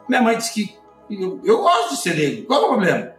[0.08, 0.76] Minha mãe disse que
[1.10, 2.46] eu, gosto de ser negro.
[2.46, 3.12] Qual é o problema?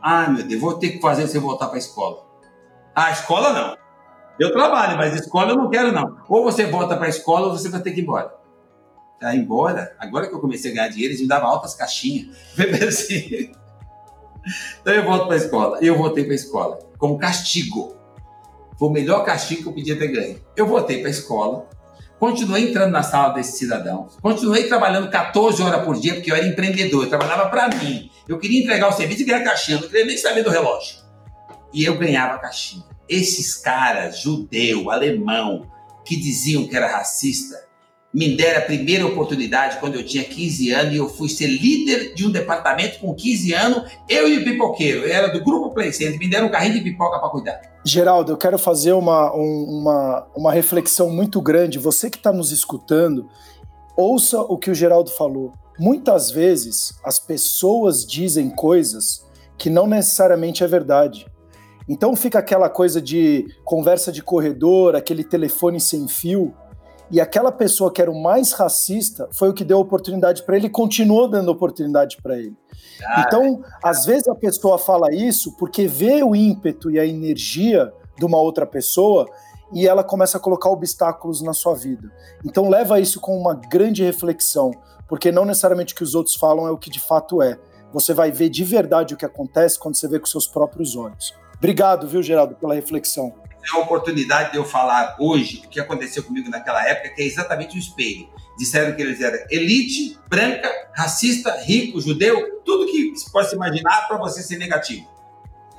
[0.00, 2.24] Ah, meu Deus, vou ter que fazer você voltar para a escola.
[2.94, 3.76] Ah, escola não.
[4.38, 6.16] Eu trabalho, mas escola eu não quero, não.
[6.28, 8.34] Ou você volta para a escola ou você vai ter que ir embora.
[9.22, 9.96] Ah, embora?
[9.98, 12.36] Agora que eu comecei a ganhar dinheiro, eles me davam altas caixinhas.
[12.86, 13.50] assim.
[14.80, 15.78] Então eu volto para a escola.
[15.80, 17.94] Eu voltei para a escola como castigo.
[18.78, 20.40] Foi o melhor castigo que eu podia ter ganho.
[20.54, 21.66] Eu voltei para a escola,
[22.18, 26.46] continuei entrando na sala desses cidadãos, continuei trabalhando 14 horas por dia, porque eu era
[26.46, 28.10] empreendedor, eu trabalhava para mim.
[28.28, 30.98] Eu queria entregar o serviço e ganhar caixinha, não queria nem saber do relógio.
[31.72, 32.84] E eu ganhava caixinha.
[33.08, 35.70] Esses caras, judeu, alemão,
[36.04, 37.65] que diziam que era racista,
[38.16, 42.14] me deram a primeira oportunidade quando eu tinha 15 anos e eu fui ser líder
[42.14, 45.02] de um departamento com 15 anos, eu e o pipoqueiro.
[45.02, 47.60] Eu era do grupo Play me deram um carrinho de pipoca para cuidar.
[47.84, 51.78] Geraldo, eu quero fazer uma, uma, uma reflexão muito grande.
[51.78, 53.28] Você que está nos escutando,
[53.94, 55.52] ouça o que o Geraldo falou.
[55.78, 59.26] Muitas vezes as pessoas dizem coisas
[59.58, 61.26] que não necessariamente é verdade.
[61.86, 66.54] Então fica aquela coisa de conversa de corredor, aquele telefone sem fio
[67.10, 70.66] e aquela pessoa que era o mais racista foi o que deu oportunidade para ele
[70.66, 72.56] e continuou dando oportunidade para ele.
[73.04, 77.92] Ah, então, às vezes a pessoa fala isso porque vê o ímpeto e a energia
[78.18, 79.26] de uma outra pessoa
[79.72, 82.10] e ela começa a colocar obstáculos na sua vida.
[82.44, 84.72] Então, leva isso com uma grande reflexão,
[85.08, 87.58] porque não necessariamente o que os outros falam é o que de fato é.
[87.92, 91.34] Você vai ver de verdade o que acontece quando você vê com seus próprios olhos.
[91.56, 93.32] Obrigado, viu, Geraldo, pela reflexão
[93.72, 97.24] é a oportunidade de eu falar hoje o que aconteceu comigo naquela época, que é
[97.24, 98.28] exatamente o espelho.
[98.58, 104.06] Disseram que eles eram elite, branca, racista, rico, judeu, tudo que se pode se imaginar
[104.08, 105.06] para você ser negativo.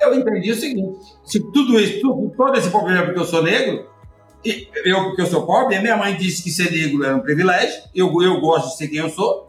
[0.00, 2.00] Eu entendi o seguinte: se tudo isso,
[2.36, 3.88] todo esse problema porque eu sou negro,
[4.44, 8.22] eu porque eu sou pobre, minha mãe disse que ser negro era um privilégio, eu,
[8.22, 9.48] eu gosto de ser quem eu sou,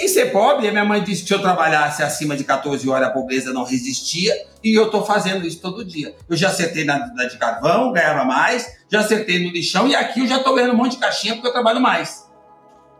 [0.00, 3.10] e ser pobre, minha mãe disse que se eu trabalhasse acima de 14 horas, a
[3.10, 6.14] pobreza não resistia, e eu estou fazendo isso todo dia.
[6.28, 10.20] Eu já acertei na, na, de carvão, ganhava mais, já acertei no lixão, e aqui
[10.20, 12.28] eu já estou ganhando um monte de caixinha porque eu trabalho mais.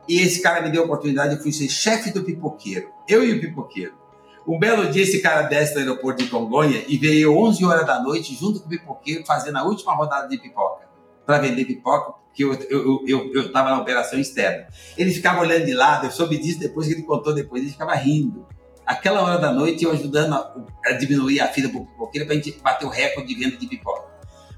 [0.08, 3.32] E esse cara me deu a oportunidade, eu fui ser chefe do pipoqueiro, eu e
[3.32, 3.98] o pipoqueiro.
[4.46, 8.00] Um belo dia, esse cara desce do aeroporto de Congonha e veio 11 horas da
[8.00, 10.87] noite, junto com o pipoqueiro, fazendo a última rodada de pipoca,
[11.28, 14.66] para vender pipoca que eu estava eu, eu, eu na operação externa.
[14.96, 17.94] Ele ficava olhando de lado, eu soube disso depois que ele contou depois, ele ficava
[17.94, 18.46] rindo.
[18.86, 22.34] Aquela hora da noite eu ajudando a, a diminuir a fila para o pipoqueiro para
[22.34, 24.08] a gente bater o recorde de venda de pipoca.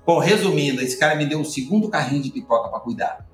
[0.07, 3.27] Bom, resumindo, esse cara me deu um segundo carrinho de pipoca para cuidar.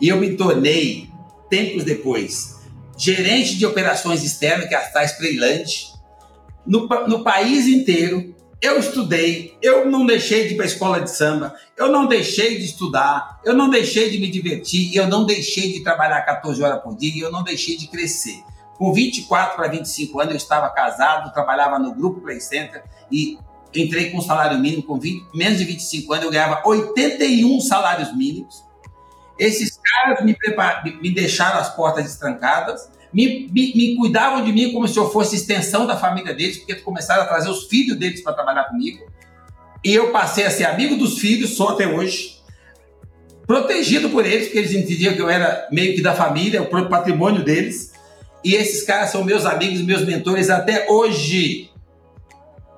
[0.00, 1.08] E eu me tornei,
[1.48, 2.58] tempos depois,
[2.98, 5.92] gerente de operações externas, que é a Playland,
[6.66, 11.10] no, no país inteiro, eu estudei, eu não deixei de ir para a escola de
[11.10, 15.72] samba, eu não deixei de estudar, eu não deixei de me divertir, eu não deixei
[15.72, 18.44] de trabalhar 14 horas por dia, eu não deixei de crescer.
[18.76, 23.38] Com 24 para 25 anos eu estava casado, trabalhava no Grupo Play Center e
[23.74, 28.14] entrei com um salário mínimo, com 20, menos de 25 anos eu ganhava 81 salários
[28.14, 28.62] mínimos.
[29.38, 30.36] Esses caras me,
[31.00, 35.36] me deixaram as portas destrancadas, me, me, me, cuidavam de mim como se eu fosse
[35.36, 39.04] extensão da família deles, porque começaram a trazer os filhos deles para trabalhar comigo.
[39.84, 42.38] E eu passei a ser amigo dos filhos, só até hoje.
[43.46, 46.90] protegido por eles, porque eles entendiam que eu era meio que da família, o próprio
[46.90, 47.92] patrimônio deles.
[48.44, 51.68] E esses caras são meus amigos, meus mentores até hoje.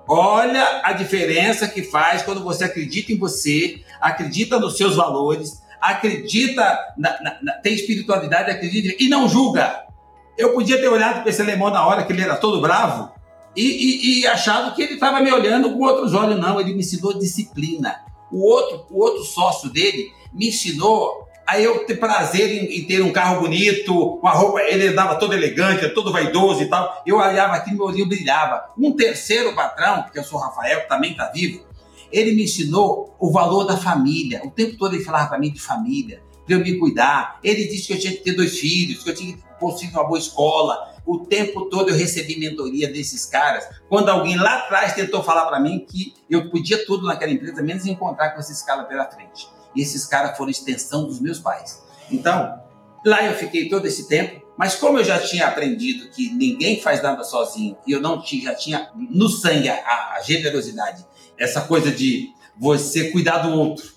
[0.09, 6.79] Olha a diferença que faz quando você acredita em você, acredita nos seus valores, acredita,
[6.97, 9.92] na, na, na, tem espiritualidade, acredita e não julga.
[10.37, 13.13] Eu podia ter olhado para esse alemão na hora que ele era todo bravo
[13.55, 16.41] e, e, e achado que ele estava me olhando com outros olhos.
[16.41, 17.97] Não, ele me ensinou disciplina.
[18.31, 23.03] O outro, o outro sócio dele me ensinou a eu ter prazer em, em, ter
[23.03, 27.03] um carro bonito, uma roupa, ele andava todo elegante, todo vaidoso e tal.
[27.05, 28.71] Eu olhava aqui, meu olhinho brilhava.
[28.79, 31.63] Um terceiro patrão, que eu sou o Rafael, que também está vivo,
[32.11, 34.41] ele me ensinou o valor da família.
[34.45, 37.39] O tempo todo ele falava para mim de família, para eu me cuidar.
[37.43, 40.05] Ele disse que eu tinha que ter dois filhos, que eu tinha que conseguir uma
[40.05, 40.93] boa escola.
[41.07, 43.67] O tempo todo eu recebi mentoria desses caras.
[43.89, 47.87] Quando alguém lá atrás tentou falar para mim que eu podia tudo naquela empresa, menos
[47.87, 49.49] encontrar com esses caras pela frente.
[49.75, 51.83] E esses caras foram extensão dos meus pais.
[52.11, 52.61] Então,
[53.05, 57.03] lá eu fiquei todo esse tempo, mas como eu já tinha aprendido que ninguém faz
[57.03, 61.05] nada sozinho e eu não tinha, já tinha no sangue a, a generosidade,
[61.39, 63.91] essa coisa de você cuidar do outro,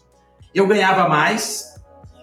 [0.53, 1.74] eu ganhava mais,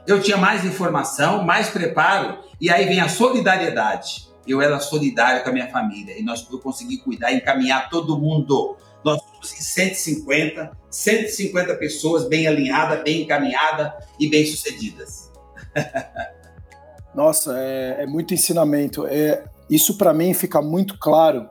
[0.06, 4.28] eu tinha mais informação, mais preparo, e aí vem a solidariedade.
[4.46, 8.76] Eu era solidário com a minha família e nós eu consegui cuidar encaminhar todo mundo
[9.04, 15.30] nós somos 150, 150 pessoas bem alinhadas, bem encaminhadas e bem sucedidas.
[17.14, 19.06] Nossa, é, é, muito ensinamento.
[19.06, 21.48] É, isso para mim fica muito claro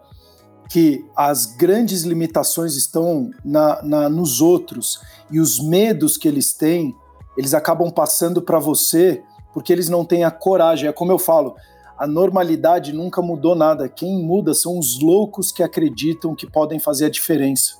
[0.70, 6.96] que as grandes limitações estão na, na, nos outros e os medos que eles têm,
[7.38, 10.90] eles acabam passando para você porque eles não têm a coragem.
[10.90, 11.56] É como eu falo,
[11.98, 13.88] a normalidade nunca mudou nada.
[13.88, 17.80] Quem muda são os loucos que acreditam que podem fazer a diferença.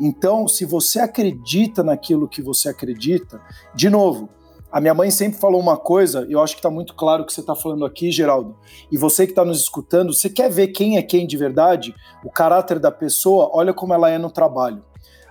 [0.00, 3.40] Então, se você acredita naquilo que você acredita,
[3.74, 4.28] de novo,
[4.70, 7.26] a minha mãe sempre falou uma coisa, e eu acho que está muito claro o
[7.26, 8.54] que você está falando aqui, Geraldo.
[8.92, 11.94] E você que está nos escutando, você quer ver quem é quem de verdade?
[12.22, 14.84] O caráter da pessoa, olha como ela é no trabalho.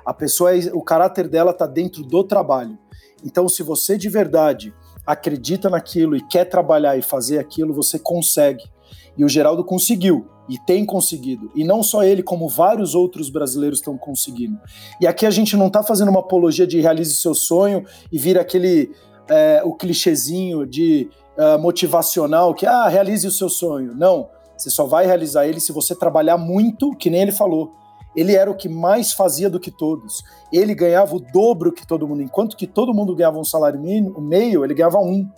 [0.05, 2.77] A pessoa, é, o caráter dela está dentro do trabalho.
[3.23, 4.73] Então, se você de verdade
[5.05, 8.63] acredita naquilo e quer trabalhar e fazer aquilo, você consegue.
[9.17, 11.51] E o Geraldo conseguiu e tem conseguido.
[11.55, 14.59] E não só ele, como vários outros brasileiros estão conseguindo.
[15.01, 18.41] E aqui a gente não está fazendo uma apologia de realize seu sonho e vira
[18.41, 18.91] aquele
[19.29, 23.93] é, o clichêzinho de uh, motivacional que ah, realize o seu sonho.
[23.93, 27.73] Não, você só vai realizar ele se você trabalhar muito, que nem ele falou.
[28.17, 30.23] Ele era o que mais fazia do que todos.
[30.51, 34.19] Ele ganhava o dobro que todo mundo, enquanto que todo mundo ganhava um salário mínimo,
[34.19, 35.29] meio, ele ganhava um.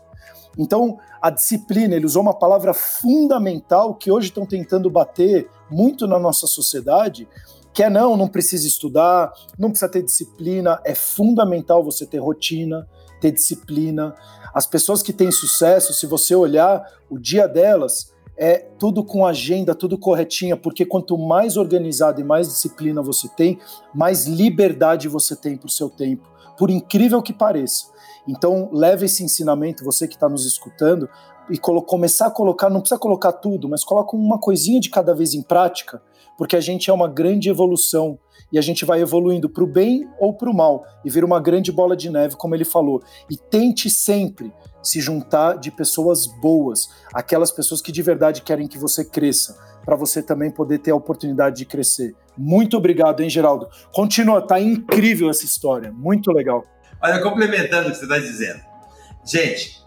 [0.58, 6.18] Então, a disciplina, ele usou uma palavra fundamental que hoje estão tentando bater muito na
[6.18, 7.28] nossa sociedade,
[7.74, 12.88] que é não, não precisa estudar, não precisa ter disciplina, é fundamental você ter rotina,
[13.20, 14.16] ter disciplina.
[14.54, 19.76] As pessoas que têm sucesso, se você olhar o dia delas, é tudo com agenda,
[19.76, 23.60] tudo corretinha, porque quanto mais organizado e mais disciplina você tem,
[23.94, 26.26] mais liberdade você tem para o seu tempo,
[26.58, 27.88] por incrível que pareça.
[28.26, 31.10] Então, leve esse ensinamento, você que está nos escutando,
[31.50, 35.34] e começar a colocar, não precisa colocar tudo, mas coloca uma coisinha de cada vez
[35.34, 36.02] em prática,
[36.38, 38.18] porque a gente é uma grande evolução
[38.54, 41.40] e a gente vai evoluindo para o bem ou para o mal e vira uma
[41.40, 43.02] grande bola de neve, como ele falou.
[43.30, 48.78] E tente sempre se juntar de pessoas boas, aquelas pessoas que de verdade querem que
[48.78, 52.16] você cresça, para você também poder ter a oportunidade de crescer.
[52.38, 53.68] Muito obrigado, hein, Geraldo?
[53.92, 56.66] Continua, tá incrível essa história, muito legal.
[57.02, 58.62] Olha, complementando o que você está dizendo.
[59.26, 59.84] Gente,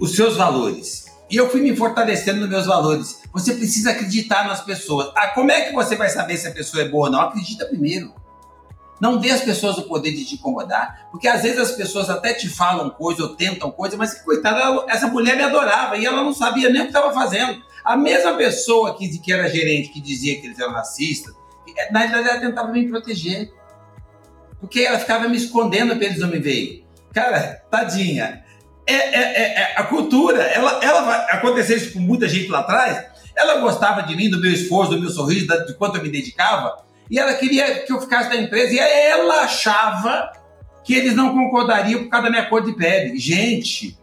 [0.00, 1.06] os seus valores.
[1.30, 3.22] E eu fui me fortalecendo nos meus valores.
[3.32, 5.10] Você precisa acreditar nas pessoas.
[5.16, 7.20] Ah, como é que você vai saber se a pessoa é boa ou não?
[7.22, 8.12] Acredita primeiro.
[9.02, 12.34] Não dê às pessoas o poder de te incomodar, porque às vezes as pessoas até
[12.34, 16.32] te falam coisa ou tentam coisa, mas coitada, essa mulher me adorava e ela não
[16.32, 17.60] sabia nem o que estava fazendo.
[17.84, 21.34] A mesma pessoa que, que era gerente, que dizia que eles eram racistas,
[21.90, 23.52] na verdade ela tentava me proteger,
[24.60, 26.84] porque ela ficava me escondendo para eles não me verem.
[27.12, 28.44] Cara, tadinha.
[28.86, 33.04] É, é, é, é, a cultura, ela, ela isso com muita gente lá atrás.
[33.34, 36.91] Ela gostava de mim, do meu esforço, do meu sorriso, de quanto eu me dedicava
[37.12, 40.32] e ela queria que eu ficasse da empresa, e ela achava
[40.82, 43.18] que eles não concordariam por causa da minha cor de pele.
[43.18, 43.98] Gente,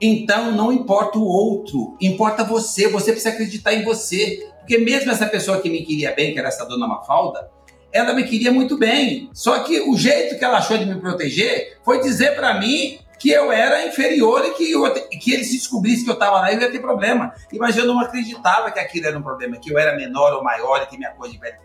[0.00, 4.48] então não importa o outro, importa você, você precisa acreditar em você.
[4.60, 7.50] Porque mesmo essa pessoa que me queria bem, que era essa dona Mafalda,
[7.92, 9.28] ela me queria muito bem.
[9.32, 13.28] Só que o jeito que ela achou de me proteger foi dizer para mim que
[13.28, 16.60] eu era inferior e que, eu, que ele se descobrisse que eu estava lá, eu
[16.60, 17.34] ia ter problema.
[17.54, 20.80] Mas eu não acreditava que aquilo era um problema, que eu era menor ou maior
[20.82, 21.56] e que minha cor de pele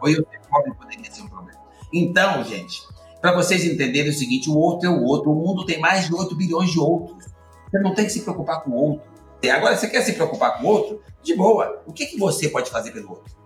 [0.00, 1.58] ou eu ser pobre poderia ser um problema.
[1.92, 2.82] Então, gente,
[3.20, 5.30] para vocês entenderem o seguinte: o outro é o outro.
[5.30, 7.26] O mundo tem mais de 8 bilhões de outros.
[7.70, 9.08] Você não tem que se preocupar com o outro.
[9.52, 11.02] Agora, você quer se preocupar com o outro?
[11.22, 11.82] De boa.
[11.86, 13.36] O que, que você pode fazer pelo outro?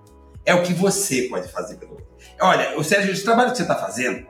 [0.44, 2.06] É o que você pode fazer pelo outro.
[2.40, 4.26] Olha, o Sérgio, esse trabalho que você está fazendo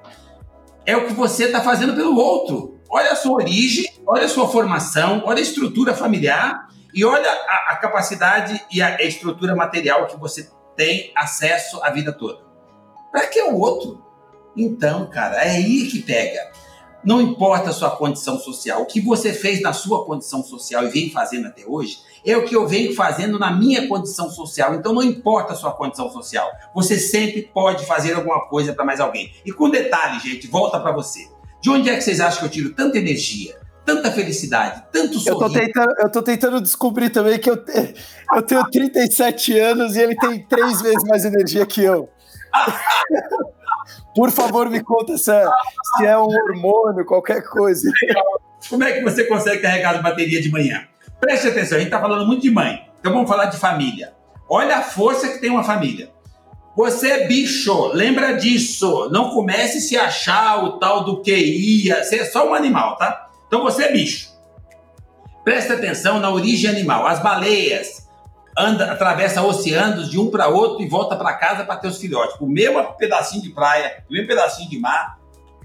[0.84, 2.80] é o que você está fazendo pelo outro.
[2.90, 7.72] Olha a sua origem, olha a sua formação, olha a estrutura familiar e olha a,
[7.72, 12.40] a capacidade e a, a estrutura material que você tem acesso a vida toda.
[13.10, 14.02] Para que o outro?
[14.56, 16.50] Então, cara, é aí que pega.
[17.04, 20.90] Não importa a sua condição social, o que você fez na sua condição social e
[20.90, 24.74] vem fazendo até hoje, é o que eu venho fazendo na minha condição social.
[24.74, 29.00] Então não importa a sua condição social, você sempre pode fazer alguma coisa para mais
[29.00, 29.32] alguém.
[29.44, 31.28] E com detalhe, gente, volta para você.
[31.60, 35.30] De onde é que vocês acham que eu tiro tanta energia, tanta felicidade, tanto sorriso?
[35.30, 37.94] Eu tô tentando, eu tô tentando descobrir também que eu, te,
[38.34, 42.08] eu tenho 37 anos e ele tem três vezes mais energia que eu.
[44.14, 45.44] Por favor, me conta se é,
[45.96, 47.90] se é um hormônio, qualquer coisa.
[48.68, 50.84] Como é que você consegue carregar as baterias de manhã?
[51.20, 54.12] Preste atenção, a gente está falando muito de mãe, então vamos falar de família.
[54.48, 56.10] Olha a força que tem uma família.
[56.76, 59.10] Você é bicho, lembra disso.
[59.12, 63.21] Não comece a se achar o tal do QI, você é só um animal, tá?
[63.52, 64.32] Então você é bicho.
[65.44, 67.06] Preste atenção na origem animal.
[67.06, 68.08] As baleias,
[68.56, 72.40] anda, atravessa oceanos de um para outro e volta para casa para ter os filhotes.
[72.40, 75.18] O mesmo pedacinho de praia, o mesmo pedacinho de mar,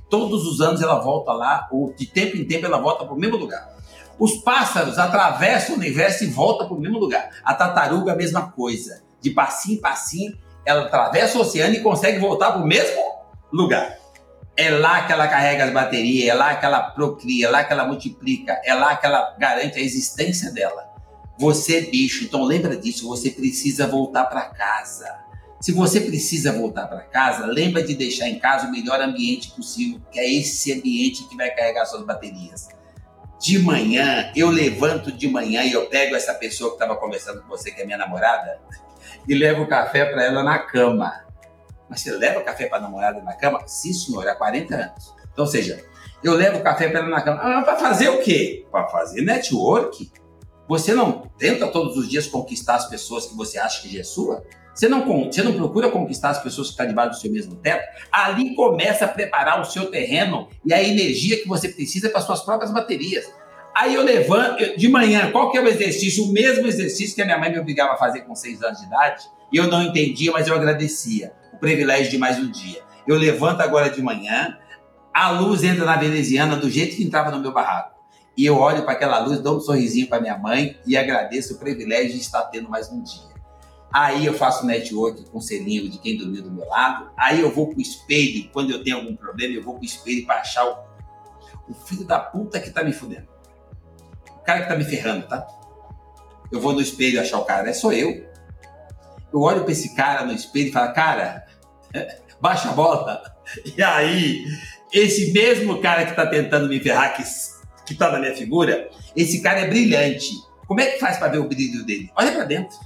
[0.09, 3.17] todos os anos ela volta lá, ou de tempo em tempo ela volta para o
[3.17, 3.73] mesmo lugar.
[4.19, 7.29] Os pássaros atravessam o universo e voltam para o mesmo lugar.
[7.41, 9.01] A tartaruga, a mesma coisa.
[9.21, 13.01] De passinho em passinho, ela atravessa o oceano e consegue voltar para o mesmo
[13.49, 13.96] lugar.
[14.57, 17.71] É lá que ela carrega as baterias, é lá que ela procria, é lá que
[17.71, 20.87] ela multiplica, é lá que ela garante a existência dela.
[21.37, 25.27] Você é bicho, então lembra disso, você precisa voltar para casa.
[25.61, 30.01] Se você precisa voltar para casa, lembra de deixar em casa o melhor ambiente possível,
[30.11, 32.69] que é esse ambiente que vai carregar suas baterias.
[33.39, 37.47] De manhã, eu levanto de manhã e eu pego essa pessoa que estava conversando com
[37.47, 38.59] você, que é minha namorada,
[39.27, 41.26] e levo o café para ela na cama.
[41.89, 43.61] Mas você leva café para a namorada na cama?
[43.67, 45.13] Sim, senhor, há 40 anos.
[45.31, 45.83] Então, ou seja,
[46.23, 47.39] eu levo café para ela na cama.
[47.41, 48.65] Ah, para fazer o quê?
[48.71, 50.11] Para fazer network.
[50.67, 54.03] Você não tenta todos os dias conquistar as pessoas que você acha que já é
[54.03, 54.43] sua?
[54.73, 57.83] Você não, você não procura conquistar as pessoas que estão debaixo do seu mesmo teto?
[58.11, 62.41] Ali começa a preparar o seu terreno e a energia que você precisa para suas
[62.41, 63.25] próprias baterias.
[63.75, 66.25] Aí eu levanto, de manhã, qual que é o exercício?
[66.25, 68.85] O mesmo exercício que a minha mãe me obrigava a fazer com seis anos de
[68.85, 71.31] idade, e eu não entendia, mas eu agradecia.
[71.57, 72.83] O privilégio de mais um dia.
[73.07, 74.59] Eu levanto agora de manhã,
[75.11, 77.97] a luz entra na veneziana do jeito que entrava no meu barraco
[78.37, 81.57] e eu olho para aquela luz, dou um sorrisinho para minha mãe e agradeço o
[81.57, 83.35] privilégio de estar tendo mais um dia.
[83.91, 87.09] Aí eu faço network com o selinho de quem dormiu do meu lado.
[87.17, 90.41] Aí eu vou pro espelho, quando eu tenho algum problema, eu vou pro espelho para
[90.41, 90.77] achar o,
[91.71, 93.27] o, filho da puta que tá me fudendo.
[94.29, 95.47] O cara que tá me ferrando, tá?
[96.51, 98.27] Eu vou no espelho achar o cara, é só eu.
[99.33, 101.46] Eu olho para esse cara no espelho e falo, cara,
[102.41, 103.21] baixa a bola.
[103.77, 104.45] E aí,
[104.91, 107.23] esse mesmo cara que tá tentando me ferrar, que
[107.93, 110.31] está na minha figura, esse cara é brilhante.
[110.67, 112.11] Como é que faz para ver o brilho dele?
[112.15, 112.77] Olha para dentro.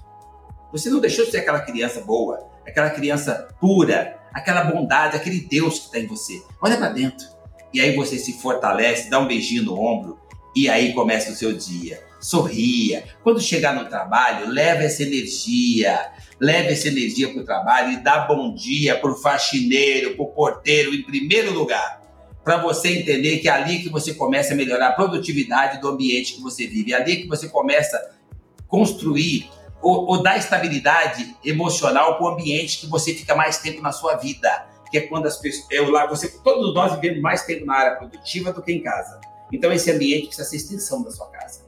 [0.72, 5.80] Você não deixou de ser aquela criança boa, aquela criança pura, aquela bondade, aquele Deus
[5.80, 6.42] que está em você.
[6.62, 7.28] Olha para dentro.
[7.74, 10.20] E aí você se fortalece, dá um beijinho no ombro
[10.56, 12.11] e aí começa o seu dia.
[12.22, 13.04] Sorria.
[13.24, 16.12] Quando chegar no trabalho, leve essa energia.
[16.40, 20.28] Leve essa energia para o trabalho e dá bom dia para o faxineiro, para o
[20.28, 22.02] porteiro, em primeiro lugar
[22.44, 26.34] para você entender que é ali que você começa a melhorar a produtividade do ambiente
[26.34, 29.50] que você vive, é ali que você começa a construir
[29.82, 34.16] ou, ou dar estabilidade emocional para o ambiente que você fica mais tempo na sua
[34.16, 37.76] vida, que é quando as pessoas, eu lá, você, todos nós vivemos mais tempo na
[37.76, 39.20] área produtiva do que em casa.
[39.52, 41.61] Então esse ambiente precisa ser extensão da sua casa.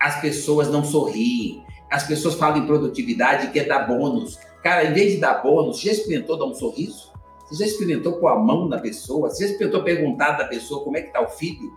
[0.00, 4.38] As pessoas não sorriem, as pessoas falam em produtividade que é dar bônus.
[4.62, 7.12] Cara, em vez de dar bônus, já experimentou dar um sorriso?
[7.48, 9.30] Você já experimentou pôr a mão na pessoa?
[9.30, 11.72] Você já experimentou perguntar da pessoa como é que está o filho?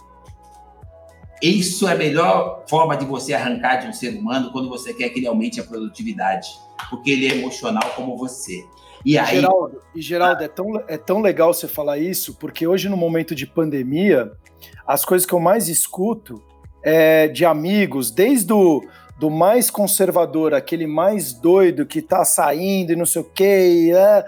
[1.41, 5.09] Isso é a melhor forma de você arrancar de um ser humano quando você quer
[5.09, 6.49] que ele aumente a produtividade,
[6.89, 8.65] porque ele é emocional como você.
[9.05, 9.35] E aí...
[9.35, 13.33] Geraldo, e Geraldo, é tão, é tão legal você falar isso, porque hoje, no momento
[13.33, 14.33] de pandemia,
[14.85, 16.43] as coisas que eu mais escuto
[16.83, 18.81] é de amigos, desde o
[19.19, 24.25] do mais conservador, aquele mais doido que tá saindo e não sei o quê, é,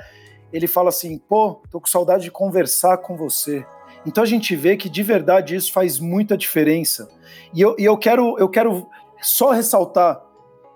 [0.52, 3.66] ele fala assim: pô, tô com saudade de conversar com você.
[4.06, 7.08] Então a gente vê que de verdade isso faz muita diferença.
[7.54, 8.90] E eu, e eu, quero, eu quero
[9.22, 10.22] só ressaltar,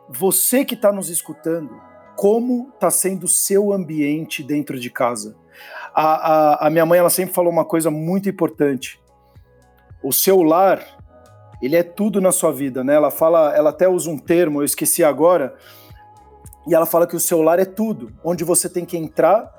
[0.08, 1.82] você que está nos escutando,
[2.16, 5.36] como está sendo o seu ambiente dentro de casa.
[5.94, 9.00] A, a, a minha mãe ela sempre falou uma coisa muito importante.
[10.04, 10.86] O seu lar,
[11.62, 12.96] ele é tudo na sua vida, né?
[12.96, 15.56] Ela fala, ela até usa um termo, eu esqueci agora,
[16.68, 19.54] e ela fala que o seu lar é tudo, onde você tem que entrar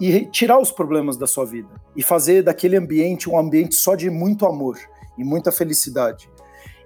[0.00, 4.08] e tirar os problemas da sua vida e fazer daquele ambiente um ambiente só de
[4.08, 4.78] muito amor
[5.18, 6.30] e muita felicidade.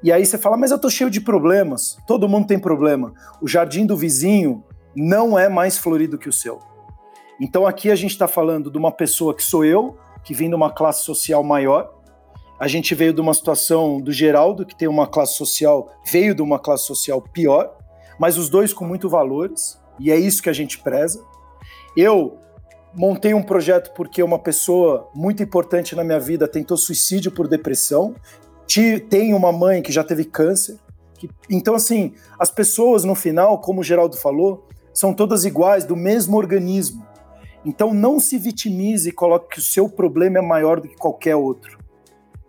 [0.02, 1.96] E aí você fala, mas eu tô cheio de problemas.
[2.07, 3.14] Todo mundo tem problema.
[3.40, 4.62] O jardim do vizinho
[4.94, 6.59] não é mais florido que o seu.
[7.40, 10.55] Então aqui a gente está falando de uma pessoa que sou eu, que vem de
[10.55, 11.90] uma classe social maior.
[12.59, 16.42] A gente veio de uma situação do Geraldo, que tem uma classe social, veio de
[16.42, 17.76] uma classe social pior,
[18.18, 21.22] mas os dois com muito valores, e é isso que a gente preza.
[21.96, 22.38] Eu
[22.94, 28.14] montei um projeto porque uma pessoa muito importante na minha vida tentou suicídio por depressão.
[29.09, 30.78] Tenho uma mãe que já teve câncer.
[31.18, 35.96] Que, então, assim, as pessoas no final, como o Geraldo falou, são todas iguais, do
[35.96, 37.05] mesmo organismo.
[37.64, 41.34] Então, não se vitimize e coloque que o seu problema é maior do que qualquer
[41.34, 41.73] outro.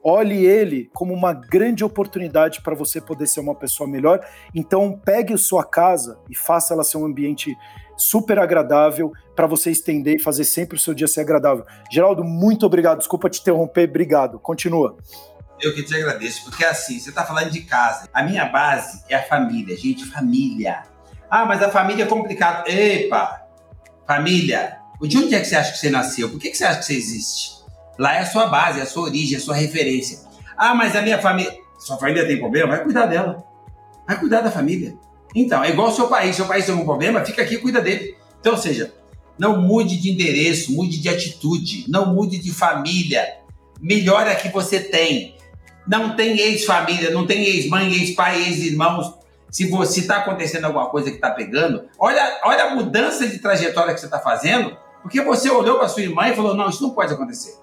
[0.08, 4.24] Olhe ele como uma grande oportunidade para você poder ser uma pessoa melhor.
[4.54, 7.58] Então, pegue a sua casa e faça ela ser um ambiente
[7.98, 11.66] super agradável para você estender e fazer sempre o seu dia ser agradável.
[11.92, 13.00] Geraldo, muito obrigado.
[13.00, 14.38] Desculpa te interromper, obrigado.
[14.38, 14.96] Continua.
[15.60, 18.08] Eu que te agradeço, porque assim, você está falando de casa.
[18.14, 20.84] A minha base é a família, gente, família.
[21.28, 22.70] Ah, mas a família é complicado.
[22.70, 23.42] Epa,
[24.06, 24.78] família.
[25.02, 26.30] De onde é que você acha que você nasceu?
[26.30, 27.55] Por que, que você acha que você existe?
[27.98, 30.20] Lá é a sua base, é a sua origem, é a sua referência.
[30.58, 31.54] Ah, mas a minha família.
[31.80, 32.70] Sua família tem problema?
[32.70, 33.44] Vai cuidar dela.
[34.08, 34.96] Vai cuidar da família.
[35.34, 36.36] Então, é igual o seu país.
[36.36, 38.16] Seu país tem algum problema, fica aqui e cuida dele.
[38.40, 38.94] Então, ou seja,
[39.38, 43.26] não mude de endereço, mude de atitude, não mude de família.
[43.82, 45.36] Melhore a que você tem.
[45.86, 49.14] Não tem ex-família, não tem ex-mãe, ex-pai, ex-irmãos.
[49.52, 53.94] Se você está acontecendo alguma coisa que está pegando, olha, olha a mudança de trajetória
[53.94, 56.90] que você está fazendo, porque você olhou para sua irmã e falou: não, isso não
[56.90, 57.56] pode acontecer.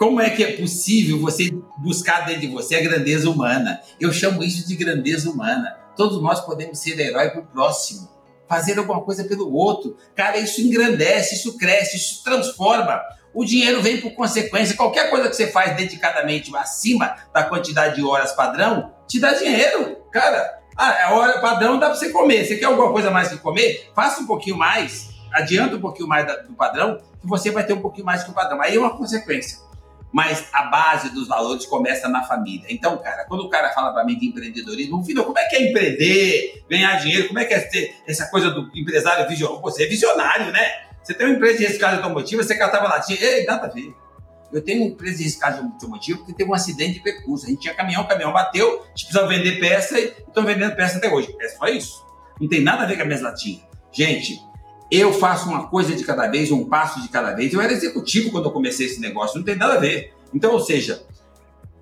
[0.00, 3.78] Como é que é possível você buscar dentro de você a grandeza humana?
[4.00, 5.76] Eu chamo isso de grandeza humana.
[5.94, 8.08] Todos nós podemos ser herói para o próximo,
[8.48, 9.94] fazer alguma coisa pelo outro.
[10.16, 12.98] Cara, isso engrandece, isso cresce, isso transforma.
[13.34, 14.74] O dinheiro vem por consequência.
[14.74, 19.98] Qualquer coisa que você faz dedicadamente acima da quantidade de horas padrão, te dá dinheiro.
[20.10, 22.46] Cara, a hora padrão dá para você comer.
[22.46, 23.90] Você quer alguma coisa mais que comer?
[23.94, 27.82] Faça um pouquinho mais, adianta um pouquinho mais do padrão, que você vai ter um
[27.82, 28.62] pouquinho mais que o padrão.
[28.62, 29.68] Aí é uma consequência
[30.12, 32.66] mas a base dos valores começa na família.
[32.68, 35.70] Então, cara, quando o cara fala para mim de empreendedorismo, filho, como é que é
[35.70, 39.62] empreender, ganhar dinheiro, como é que é ter essa coisa do empresário visionário?
[39.62, 40.90] Você é visionário, né?
[41.02, 43.94] Você tem uma empresa de reciclagem automotiva, você catava latinha, ei, nada a ver.
[44.52, 47.46] Eu tenho uma empresa de reciclagem automotiva porque teve um acidente de percurso.
[47.46, 50.74] A gente tinha caminhão, o caminhão bateu, a gente precisava vender peça e estão vendendo
[50.74, 51.34] peça até hoje.
[51.40, 52.04] É só isso.
[52.40, 53.60] Não tem nada a ver com a minha latinha.
[53.92, 54.40] Gente,
[54.90, 57.52] eu faço uma coisa de cada vez, um passo de cada vez.
[57.52, 60.12] Eu era executivo quando eu comecei esse negócio, não tem nada a ver.
[60.34, 61.04] Então, ou seja,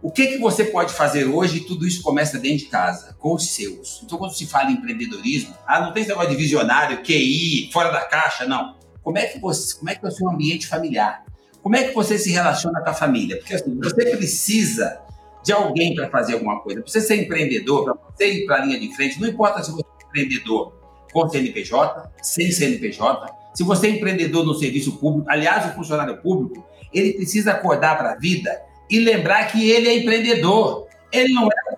[0.03, 1.61] o que, que você pode fazer hoje?
[1.61, 4.01] Tudo isso começa dentro de casa, com os seus.
[4.05, 7.91] Então, quando se fala em empreendedorismo, ah, não tem esse negócio de visionário, QI, fora
[7.91, 8.77] da caixa, não.
[9.03, 11.25] Como é que você, como é que é o seu ambiente familiar?
[11.63, 13.39] Como é que você se relaciona com a família?
[13.39, 15.01] Porque assim, você precisa
[15.43, 16.83] de alguém para fazer alguma coisa.
[16.83, 19.73] Para você ser empreendedor, para você ir para a linha de frente, não importa se
[19.73, 20.75] você é empreendedor
[21.13, 23.35] com CNPJ, sem CNPJ.
[23.55, 28.13] Se você é empreendedor no serviço público, aliás, o funcionário público, ele precisa acordar para
[28.13, 28.51] a vida
[28.91, 30.87] e lembrar que ele é empreendedor.
[31.13, 31.77] Ele não é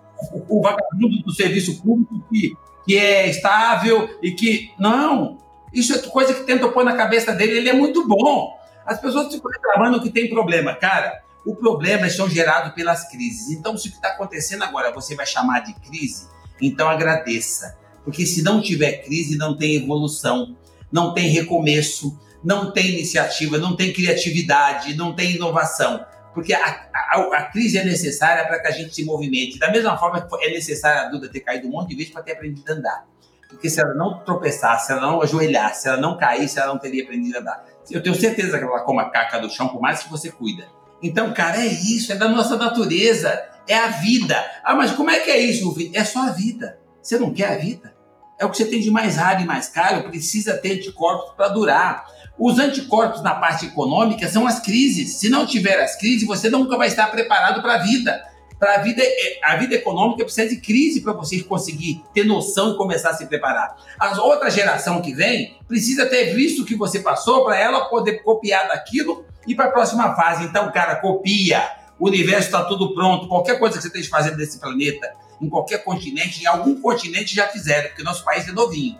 [0.48, 2.52] o vagabundo do serviço público que,
[2.84, 4.72] que é estável e que.
[4.78, 5.38] Não!
[5.72, 7.58] Isso é coisa que tenta pôr na cabeça dele.
[7.58, 8.58] Ele é muito bom.
[8.84, 10.74] As pessoas ficam reclamando que tem problema.
[10.74, 13.50] Cara, o problema são gerados pelas crises.
[13.50, 16.28] Então, se o que está acontecendo agora você vai chamar de crise,
[16.60, 17.78] então agradeça.
[18.04, 20.56] Porque se não tiver crise, não tem evolução,
[20.90, 26.04] não tem recomeço, não tem iniciativa, não tem criatividade, não tem inovação.
[26.34, 29.58] Porque a, a, a crise é necessária para que a gente se movimente.
[29.58, 32.22] Da mesma forma que é necessária a Duda ter caído um monte de vezes para
[32.22, 33.06] ter aprendido a andar.
[33.48, 36.78] Porque se ela não tropeçasse, se ela não ajoelhasse, se ela não caísse, ela não
[36.78, 37.64] teria aprendido a andar.
[37.90, 40.68] Eu tenho certeza que ela come a caca do chão, por mais que você cuida.
[41.02, 44.36] Então, cara, é isso, é da nossa natureza, é a vida.
[44.62, 46.78] Ah, mas como é que é isso, É só a vida.
[47.02, 47.94] Você não quer a vida?
[48.38, 51.48] É o que você tem de mais raro e mais caro, precisa ter anticorpos para
[51.48, 52.06] durar.
[52.38, 55.16] Os anticorpos na parte econômica são as crises.
[55.16, 58.18] Se não tiver as crises, você nunca vai estar preparado para a vida.
[58.58, 62.72] Para a vida, é, a vida econômica precisa de crise para você conseguir ter noção
[62.72, 63.76] e começar a se preparar.
[63.98, 68.22] A outra geração que vem precisa ter visto o que você passou para ela poder
[68.22, 70.44] copiar daquilo e para a próxima fase.
[70.44, 71.62] Então, cara, copia.
[71.98, 73.28] O universo está tudo pronto.
[73.28, 75.10] Qualquer coisa que você esteja fazendo nesse planeta,
[75.40, 78.98] em qualquer continente, em algum continente já fizeram, porque nosso país é novinho.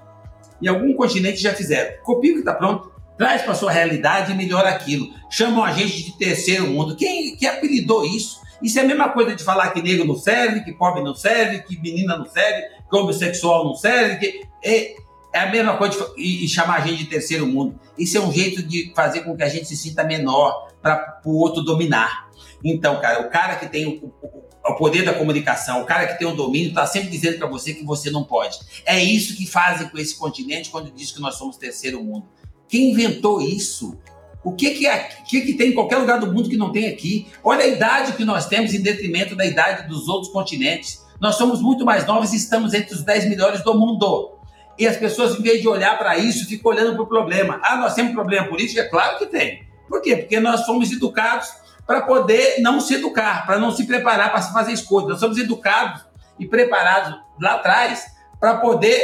[0.62, 2.02] Em algum continente já fizeram.
[2.02, 5.06] Copia o que está pronto traz para sua realidade e melhora aquilo.
[5.28, 6.96] Chamam a gente de terceiro mundo.
[6.96, 8.40] Quem que apelidou isso?
[8.62, 11.58] Isso é a mesma coisa de falar que negro não serve, que pobre não serve,
[11.58, 14.16] que menina não serve, que homossexual não serve.
[14.16, 14.40] Que...
[14.64, 14.94] É,
[15.34, 17.78] é a mesma coisa de, e, chamar a gente de terceiro mundo.
[17.98, 21.36] Isso é um jeito de fazer com que a gente se sinta menor para o
[21.40, 22.29] outro dominar.
[22.64, 26.18] Então, cara, o cara que tem o, o, o poder da comunicação, o cara que
[26.18, 28.58] tem o domínio, está sempre dizendo para você que você não pode.
[28.84, 32.28] É isso que fazem com esse continente quando diz que nós somos terceiro mundo.
[32.68, 33.98] Quem inventou isso?
[34.42, 36.88] O que que, é, que que tem em qualquer lugar do mundo que não tem
[36.88, 37.26] aqui?
[37.44, 41.04] Olha a idade que nós temos em detrimento da idade dos outros continentes.
[41.20, 44.38] Nós somos muito mais novos e estamos entre os 10 melhores do mundo.
[44.78, 47.60] E as pessoas, em vez de olhar para isso, ficam olhando para o problema.
[47.62, 48.80] Ah, nós temos problema político?
[48.80, 49.62] É claro que tem.
[49.86, 50.16] Por quê?
[50.16, 51.48] Porque nós fomos educados
[51.86, 55.08] para poder não se educar, para não se preparar para fazer escolha.
[55.08, 56.04] Nós somos educados
[56.38, 58.06] e preparados lá atrás
[58.38, 59.00] para poder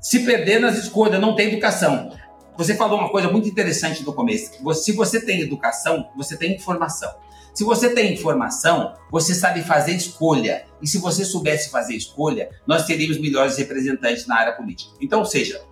[0.00, 2.12] se perder nas escolhas, não ter educação.
[2.56, 4.52] Você falou uma coisa muito interessante no começo.
[4.74, 7.14] Se você tem educação, você tem informação.
[7.52, 10.66] Se você tem informação, você sabe fazer escolha.
[10.80, 14.92] E se você soubesse fazer escolha, nós teríamos melhores representantes na área política.
[15.00, 15.62] Então, ou seja,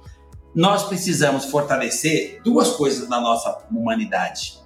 [0.55, 4.64] nós precisamos fortalecer duas coisas na nossa humanidade.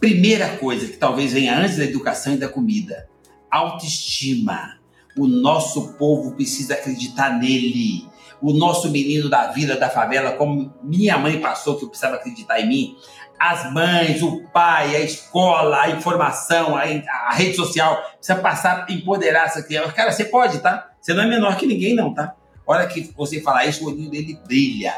[0.00, 3.08] Primeira coisa, que talvez venha antes da educação e da comida:
[3.50, 4.78] autoestima.
[5.16, 8.06] O nosso povo precisa acreditar nele
[8.40, 12.60] o nosso menino da vida da favela, como minha mãe passou, que eu precisava acreditar
[12.60, 12.96] em mim,
[13.38, 18.92] as mães, o pai, a escola, a informação, a, a rede social, precisa passar a
[18.92, 19.92] empoderar essa criança.
[19.92, 20.90] Cara, você pode, tá?
[21.00, 22.34] Você não é menor que ninguém, não, tá?
[22.66, 24.94] Hora que você falar isso, o olhinho dele brilha.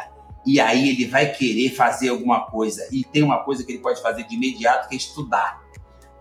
[0.47, 2.87] E aí ele vai querer fazer alguma coisa.
[2.91, 5.61] E tem uma coisa que ele pode fazer de imediato, que é estudar.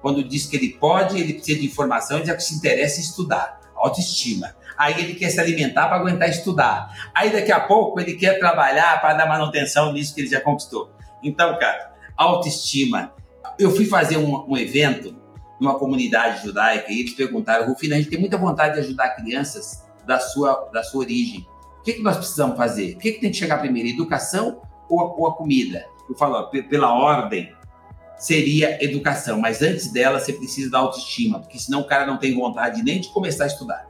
[0.02, 3.60] Quando diz que ele pode, ele precisa de informação, ele já se interessa em estudar.
[3.76, 7.12] Autoestima aí ele quer se alimentar para aguentar estudar.
[7.14, 10.90] Aí daqui a pouco ele quer trabalhar para dar manutenção nisso que ele já conquistou.
[11.22, 13.14] Então, cara, autoestima.
[13.60, 15.14] Eu fui fazer um, um evento
[15.60, 19.84] numa comunidade judaica e eles perguntaram, Rufina, a gente tem muita vontade de ajudar crianças
[20.08, 21.46] da sua, da sua origem.
[21.80, 22.96] O que, que nós precisamos fazer?
[22.96, 25.86] O que, que tem que chegar primeiro, educação ou a, ou a comida?
[26.10, 27.54] Eu falo, ó, pela ordem,
[28.18, 32.36] seria educação, mas antes dela você precisa da autoestima, porque senão o cara não tem
[32.36, 33.88] vontade nem de começar a estudar.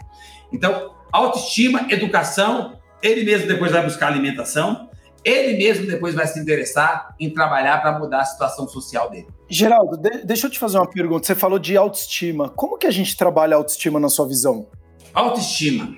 [0.51, 4.89] Então, autoestima, educação, ele mesmo depois vai buscar alimentação,
[5.23, 9.27] ele mesmo depois vai se interessar em trabalhar para mudar a situação social dele.
[9.49, 11.25] Geraldo, de deixa eu te fazer uma pergunta.
[11.25, 12.49] Você falou de autoestima.
[12.49, 14.67] Como que a gente trabalha a autoestima na sua visão?
[15.13, 15.95] Autoestima.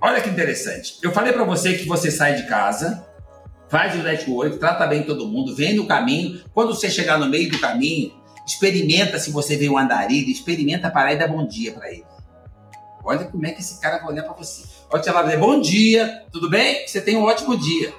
[0.00, 0.98] Olha que interessante.
[1.02, 3.06] Eu falei para você que você sai de casa,
[3.68, 6.42] faz o network, trata bem todo mundo, vem no caminho.
[6.52, 8.12] Quando você chegar no meio do caminho,
[8.46, 12.04] experimenta se você vê um andarilho, experimenta parar e dar bom dia para ele.
[13.04, 14.64] Olha como é que esse cara vai olhar para você.
[14.90, 16.86] Pode te falar, bom dia, tudo bem?
[16.86, 17.92] Você tem um ótimo dia.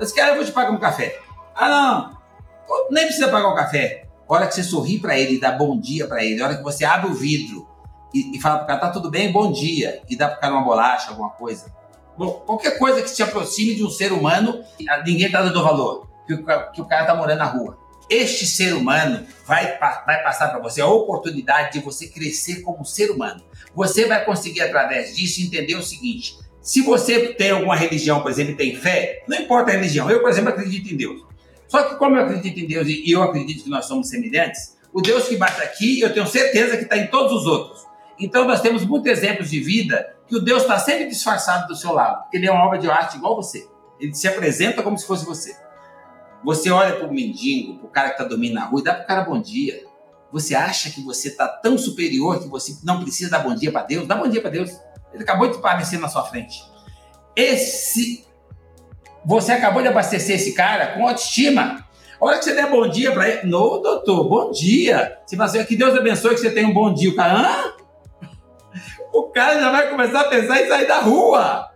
[0.00, 1.18] Esse cara, eu vou te pagar um café.
[1.54, 4.06] Ah, não, nem precisa pagar um café.
[4.28, 6.56] A hora que você sorri para ele e dá bom dia para ele, a hora
[6.56, 7.68] que você abre o vidro
[8.14, 9.32] e, e fala pro cara, tá tudo bem?
[9.32, 10.02] Bom dia.
[10.08, 11.66] E dá pro cara uma bolacha, alguma coisa.
[12.16, 14.62] Bom, qualquer coisa que se aproxime de um ser humano,
[15.04, 16.08] ninguém tá dando valor.
[16.26, 17.76] Que o, que o cara tá morando na rua.
[18.08, 23.10] Este ser humano vai, vai passar para você a oportunidade de você crescer como ser
[23.10, 23.42] humano
[23.74, 28.52] você vai conseguir, através disso, entender o seguinte: se você tem alguma religião, por exemplo,
[28.52, 31.22] e tem fé, não importa a religião, eu, por exemplo, acredito em Deus.
[31.66, 35.00] Só que, como eu acredito em Deus e eu acredito que nós somos semelhantes, o
[35.00, 37.83] Deus que bate aqui, eu tenho certeza que está em todos os outros.
[38.18, 41.92] Então, nós temos muitos exemplos de vida que o Deus está sempre disfarçado do seu
[41.92, 43.68] lado, porque ele é uma obra de arte igual você.
[43.98, 45.56] Ele se apresenta como se fosse você.
[46.44, 48.94] Você olha para o mendigo, para o cara que está dormindo na rua e dá
[48.94, 49.82] para o cara bom dia.
[50.30, 53.82] Você acha que você está tão superior que você não precisa dar bom dia para
[53.82, 54.06] Deus?
[54.06, 54.70] Dá bom dia para Deus.
[55.12, 56.60] Ele acabou de aparecer na sua frente.
[57.36, 58.26] Esse.
[59.24, 61.86] Você acabou de abastecer esse cara com autoestima.
[62.20, 65.18] A hora que você der bom dia para ele, não, doutor, bom dia.
[65.24, 67.10] Você fala assim, que Deus abençoe que você tenha um bom dia.
[67.10, 67.73] O cara, hã?
[69.14, 71.70] O cara já vai começar a pensar em sair da rua.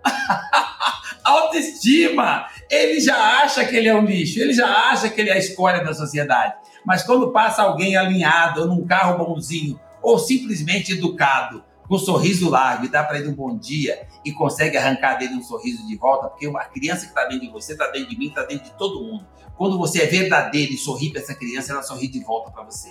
[1.23, 2.47] Autoestima.
[2.69, 5.39] Ele já acha que ele é um lixo, ele já acha que ele é a
[5.39, 6.55] escória da sociedade.
[6.85, 12.87] Mas quando passa alguém alinhado, num carro bonzinho, ou simplesmente educado, com um sorriso largo
[12.87, 16.29] e dá para ele um bom dia e consegue arrancar dele um sorriso de volta,
[16.29, 18.77] porque uma criança que está dentro de você, está dentro de mim, está dentro de
[18.77, 19.25] todo mundo.
[19.57, 22.91] Quando você é verdadeiro e sorri para essa criança, ela sorri de volta para você.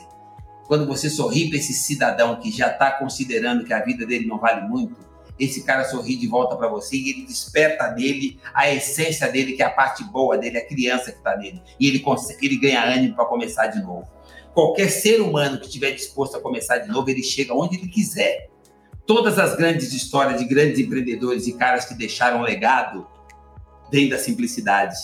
[0.67, 4.37] Quando você sorri para esse cidadão que já está considerando que a vida dele não
[4.37, 5.07] vale muito,
[5.39, 9.61] esse cara sorri de volta para você e ele desperta nele a essência dele, que
[9.61, 11.61] é a parte boa dele, a criança que está nele.
[11.79, 14.07] E ele, consegue, ele ganha ânimo para começar de novo.
[14.53, 18.49] Qualquer ser humano que estiver disposto a começar de novo, ele chega onde ele quiser.
[19.05, 23.07] Todas as grandes histórias de grandes empreendedores e caras que deixaram legado
[23.91, 24.95] vêm da simplicidade.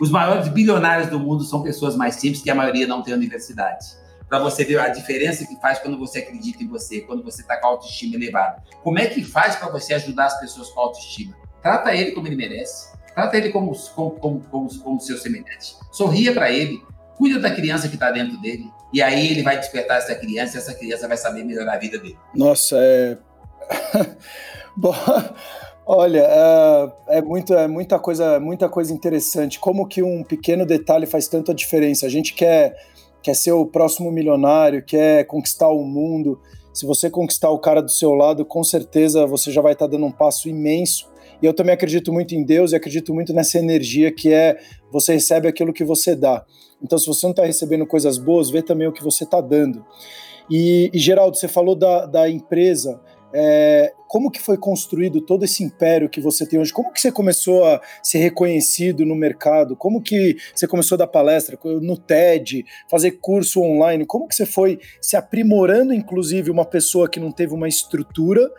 [0.00, 3.86] Os maiores bilionários do mundo são pessoas mais simples que a maioria não tem universidade.
[4.28, 7.56] Para você ver a diferença que faz quando você acredita em você, quando você está
[7.56, 8.62] com a autoestima elevada.
[8.82, 11.34] Como é que faz para você ajudar as pessoas com a autoestima?
[11.62, 12.96] Trata ele como ele merece.
[13.14, 15.76] Trata ele como, como, como, como, como seu semelhante.
[15.90, 16.80] Sorria para ele.
[17.16, 18.70] Cuida da criança que está dentro dele.
[18.92, 21.98] E aí ele vai despertar essa criança e essa criança vai saber melhorar a vida
[21.98, 22.18] dele.
[22.34, 23.18] Nossa, é.
[25.90, 29.58] Olha, é, é, muito, é muita coisa, muita coisa interessante.
[29.58, 32.04] Como que um pequeno detalhe faz tanta diferença?
[32.04, 32.76] A gente quer,
[33.22, 36.40] quer ser o próximo milionário, quer conquistar o mundo.
[36.72, 40.06] Se você conquistar o cara do seu lado, com certeza você já vai estar dando
[40.06, 41.08] um passo imenso
[41.40, 44.58] e eu também acredito muito em Deus e acredito muito nessa energia que é
[44.90, 46.44] você recebe aquilo que você dá.
[46.82, 49.84] Então, se você não está recebendo coisas boas, vê também o que você está dando.
[50.50, 53.00] E, e, Geraldo, você falou da, da empresa.
[53.32, 56.72] É, como que foi construído todo esse império que você tem hoje?
[56.72, 59.76] Como que você começou a ser reconhecido no mercado?
[59.76, 64.06] Como que você começou a dar palestra no TED, fazer curso online?
[64.06, 68.50] Como que você foi se aprimorando, inclusive, uma pessoa que não teve uma estrutura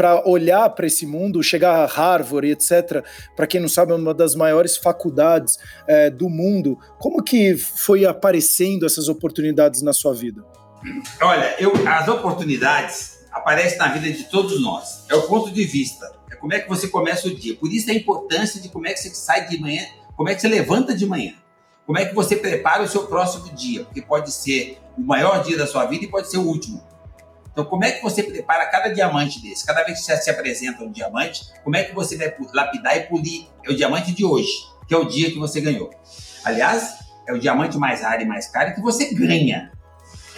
[0.00, 3.04] para olhar para esse mundo, chegar a Harvard etc.
[3.36, 6.78] Para quem não sabe, é uma das maiores faculdades é, do mundo.
[6.98, 10.42] Como que foi aparecendo essas oportunidades na sua vida?
[11.20, 13.09] Olha, eu, as oportunidades
[13.40, 15.04] aparecem na vida de todos nós.
[15.08, 16.12] É o ponto de vista.
[16.30, 17.56] É como é que você começa o dia.
[17.56, 19.84] Por isso a importância de como é que você sai de manhã,
[20.16, 21.34] como é que você levanta de manhã.
[21.86, 25.56] Como é que você prepara o seu próximo dia, porque pode ser o maior dia
[25.56, 26.84] da sua vida e pode ser o último.
[27.50, 29.66] Então, como é que você prepara cada diamante desse?
[29.66, 33.00] Cada vez que você se apresenta um diamante, como é que você vai lapidar e
[33.08, 33.48] polir?
[33.64, 34.52] É o diamante de hoje,
[34.86, 35.90] que é o dia que você ganhou.
[36.44, 39.72] Aliás, é o diamante mais raro e mais caro que você ganha.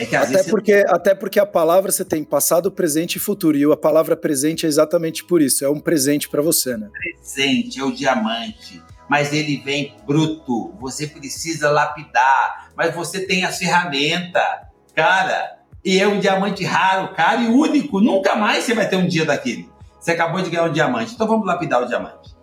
[0.02, 0.86] É que, até, porque, você...
[0.88, 3.56] até porque a palavra você tem passado, presente e futuro.
[3.56, 5.64] E a palavra presente é exatamente por isso.
[5.64, 6.88] É um presente para você, né?
[6.92, 8.82] Presente, é o diamante.
[9.08, 10.74] Mas ele vem bruto.
[10.80, 12.72] Você precisa lapidar.
[12.76, 14.40] Mas você tem a ferramenta.
[14.94, 18.00] Cara, e é um diamante raro, caro e único.
[18.00, 19.70] Nunca mais você vai ter um dia daquele.
[20.00, 21.14] Você acabou de ganhar um diamante.
[21.14, 22.34] Então vamos lapidar o diamante.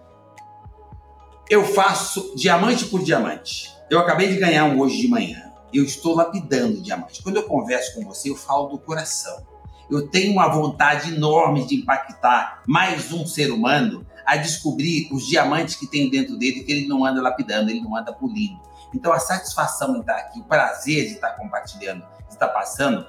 [1.49, 3.69] Eu faço diamante por diamante.
[3.89, 5.48] Eu acabei de ganhar um hoje de manhã.
[5.73, 7.21] Eu estou lapidando diamante.
[7.21, 9.45] Quando eu converso com você, eu falo do coração.
[9.89, 15.75] Eu tenho uma vontade enorme de impactar mais um ser humano a descobrir os diamantes
[15.75, 18.59] que tem dentro dele, que ele não anda lapidando, ele não anda polindo.
[18.93, 23.05] Então a satisfação em estar aqui, o prazer de estar compartilhando, de estar passando,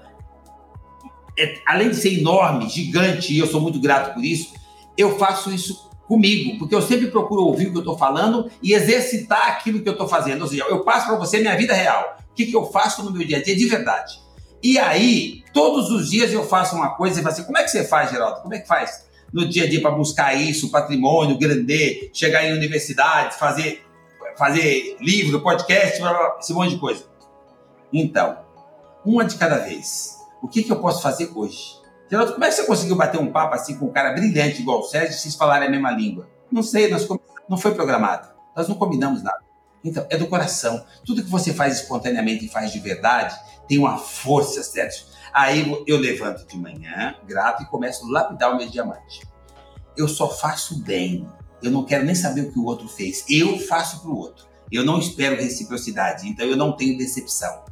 [1.39, 4.55] é, além de ser enorme, gigante, e eu sou muito grato por isso,
[4.97, 8.73] eu faço isso comigo, porque eu sempre procuro ouvir o que eu estou falando e
[8.73, 10.43] exercitar aquilo que eu estou fazendo.
[10.43, 12.17] Ou seja, eu passo para você minha vida real.
[12.31, 14.21] O que, que eu faço no meu dia a dia de verdade.
[14.63, 17.71] E aí, todos os dias eu faço uma coisa e falo assim: como é que
[17.71, 18.43] você faz, Geraldo?
[18.43, 22.53] Como é que faz no dia a dia para buscar isso, patrimônio, grande, chegar em
[22.53, 23.85] universidade, fazer,
[24.37, 26.01] fazer livro, podcast,
[26.41, 27.05] esse monte de coisa?
[27.93, 28.39] Então,
[29.05, 30.19] uma de cada vez.
[30.43, 31.79] O que, que eu posso fazer hoje?
[32.09, 34.81] Geraldo, como é que você conseguiu bater um papo assim com um cara brilhante igual
[34.81, 36.29] o Sérgio e vocês falarem a mesma língua?
[36.51, 37.07] Não sei, nós
[37.49, 38.29] não foi programado.
[38.57, 39.50] Nós não combinamos nada.
[39.85, 40.85] Então, é do coração.
[41.05, 45.05] Tudo que você faz espontaneamente e faz de verdade tem uma força, Sérgio.
[45.33, 49.23] Aí eu levanto de manhã, grato e começo a lapidar o meu diamante.
[49.97, 51.27] Eu só faço bem.
[51.63, 53.25] Eu não quero nem saber o que o outro fez.
[53.29, 54.47] Eu faço para o outro.
[54.73, 57.65] Eu não espero reciprocidade, então eu não tenho decepção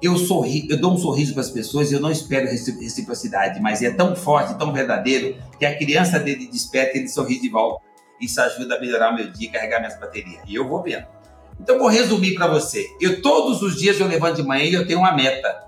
[0.00, 3.82] eu sorri, eu dou um sorriso para as pessoas e eu não espero reciprocidade, mas
[3.82, 7.84] é tão forte, tão verdadeiro, que a criança dele desperta e ele sorri de volta.
[8.20, 10.42] Isso ajuda a melhorar meu dia e carregar minhas baterias.
[10.46, 11.06] E eu vou vendo.
[11.60, 12.94] Então vou resumir para você.
[13.00, 15.64] Eu todos os dias eu levanto de manhã e eu tenho uma meta.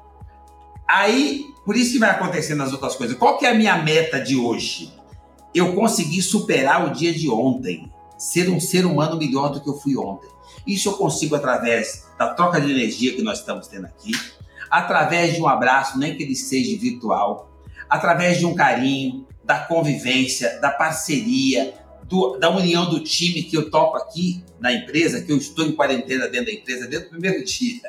[0.88, 3.16] Aí, por isso que vai acontecendo as outras coisas.
[3.16, 4.92] Qual que é a minha meta de hoje?
[5.54, 9.76] Eu consegui superar o dia de ontem, ser um ser humano melhor do que eu
[9.76, 10.28] fui ontem.
[10.66, 14.12] Isso eu consigo através da troca de energia que nós estamos tendo aqui,
[14.70, 17.50] através de um abraço, nem que ele seja virtual,
[17.88, 21.74] através de um carinho, da convivência, da parceria,
[22.10, 25.72] do, da união do time que eu toco aqui na empresa, que eu estou em
[25.72, 27.80] quarentena dentro da empresa desde o primeiro dia.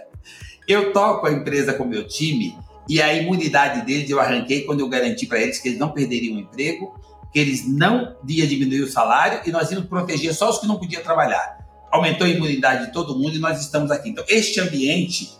[0.65, 2.55] Eu toco a empresa com meu time
[2.87, 6.37] e a imunidade deles eu arranquei quando eu garanti para eles que eles não perderiam
[6.37, 6.97] o emprego,
[7.33, 10.77] que eles não iam diminuir o salário e nós íamos proteger só os que não
[10.77, 11.61] podiam trabalhar
[11.91, 14.09] aumentou a imunidade de todo mundo e nós estamos aqui.
[14.09, 15.37] Então, este ambiente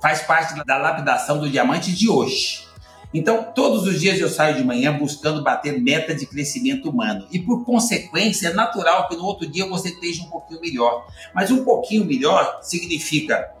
[0.00, 2.66] faz parte da lapidação do diamante de hoje.
[3.14, 7.26] Então, todos os dias eu saio de manhã buscando bater meta de crescimento humano.
[7.30, 11.06] E, por consequência, é natural que no outro dia você esteja um pouquinho melhor.
[11.34, 13.52] Mas um pouquinho melhor significa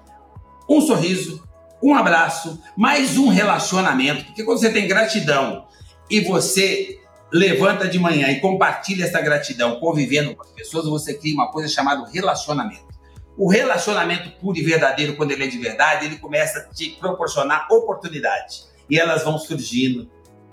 [0.68, 1.46] um sorriso,
[1.82, 4.24] um abraço, mais um relacionamento.
[4.24, 5.66] Porque quando você tem gratidão
[6.08, 6.98] e você
[7.30, 11.68] levanta de manhã e compartilha essa gratidão convivendo com as pessoas, você cria uma coisa
[11.68, 12.92] chamada relacionamento.
[13.36, 17.66] O relacionamento puro e verdadeiro, quando ele é de verdade, ele começa a te proporcionar
[17.70, 18.71] oportunidade.
[18.88, 20.10] E elas vão surgindo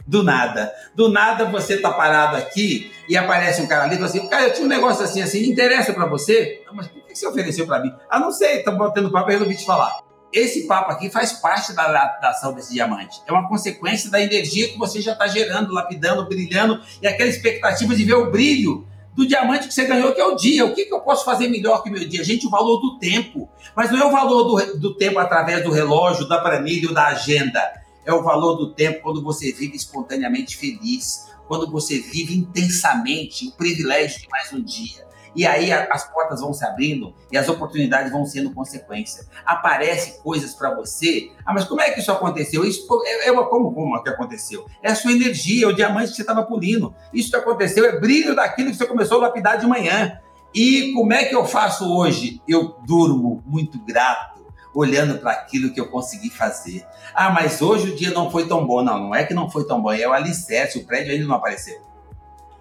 [0.10, 0.74] do nada.
[0.96, 4.48] Do nada você tá parado aqui e aparece um cara ali e fala assim: Cara,
[4.48, 6.64] eu tinha um negócio assim, assim, interessa para você?
[6.74, 7.94] Mas por que você ofereceu para mim?
[8.10, 10.00] Ah, não sei, estamos batendo papo e resolvi te falar.
[10.32, 13.22] Esse papo aqui faz parte da lapidação desse diamante.
[13.28, 17.96] É uma consequência da energia que você já está gerando, lapidando, brilhando, e aquela expectativa
[17.96, 20.66] de ver o brilho do diamante que você ganhou, que é o dia.
[20.66, 22.24] O que, que eu posso fazer melhor que o meu dia?
[22.24, 23.50] Gente, o valor do tempo.
[23.76, 27.08] Mas não é o valor do, do tempo através do relógio, da planilha ou da
[27.08, 27.60] agenda.
[28.06, 33.52] É o valor do tempo quando você vive espontaneamente feliz, quando você vive intensamente o
[33.54, 35.10] privilégio de mais um dia.
[35.36, 39.26] E aí as portas vão se abrindo e as oportunidades vão sendo consequência.
[39.46, 41.32] Aparecem coisas para você.
[41.46, 42.66] Ah, mas como é que isso aconteceu?
[42.66, 44.66] Isso é, é uma, como, como é que aconteceu?
[44.82, 46.94] É a sua energia, é o diamante que você estava polindo.
[47.14, 50.20] Isso que aconteceu é brilho daquilo que você começou a lapidar de manhã.
[50.54, 52.42] E como é que eu faço hoje?
[52.48, 54.39] Eu durmo muito grato,
[54.74, 56.86] olhando para aquilo que eu consegui fazer.
[57.14, 58.84] Ah, mas hoje o dia não foi tão bom.
[58.84, 61.36] Não, não é que não foi tão bom, é o alicerce, o prédio ainda não
[61.36, 61.90] apareceu.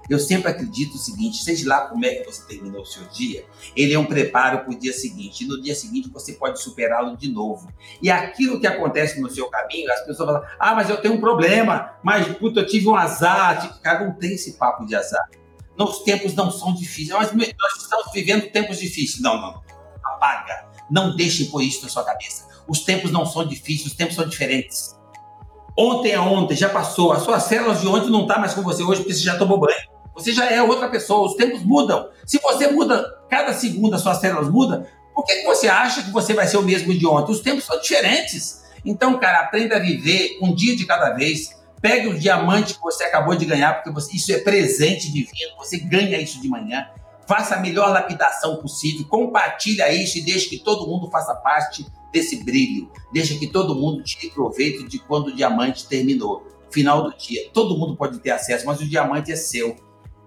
[0.09, 3.45] Eu sempre acredito o seguinte: seja lá como é que você terminou o seu dia,
[3.77, 5.45] ele é um preparo para o dia seguinte.
[5.45, 7.69] E no dia seguinte você pode superá-lo de novo.
[8.01, 11.21] E aquilo que acontece no seu caminho, as pessoas falam: ah, mas eu tenho um
[11.21, 13.81] problema, mas puta, eu tive um azar.
[13.83, 15.29] Cara, não tem esse papo de azar.
[15.77, 17.11] Os tempos não são difíceis.
[17.11, 19.21] Mas nós estamos vivendo tempos difíceis.
[19.21, 19.63] Não, não.
[20.03, 20.68] Apaga.
[20.91, 22.47] Não deixe pôr isso na sua cabeça.
[22.69, 24.97] Os tempos não são difíceis, os tempos são diferentes.
[25.77, 27.13] Ontem é ontem, já passou.
[27.13, 29.39] As suas células de ontem não estão tá mais com você hoje porque você já
[29.39, 29.77] tomou banho.
[30.15, 32.09] Você já é outra pessoa, os tempos mudam.
[32.27, 34.85] Se você muda, cada segundo as suas células mudam,
[35.15, 37.31] por que, que você acha que você vai ser o mesmo de ontem?
[37.31, 38.65] Os tempos são diferentes.
[38.85, 41.57] Então, cara, aprenda a viver um dia de cada vez.
[41.81, 45.79] Pegue o diamante que você acabou de ganhar, porque você, isso é presente divino, você
[45.79, 46.87] ganha isso de manhã.
[47.29, 52.43] Faça a melhor lapidação possível, compartilha isso e deixe que todo mundo faça parte desse
[52.43, 52.91] brilho.
[53.13, 56.47] Deixa que todo mundo tire proveito de quando o diamante terminou.
[56.71, 57.51] Final do dia.
[57.53, 59.77] Todo mundo pode ter acesso, mas o diamante é seu.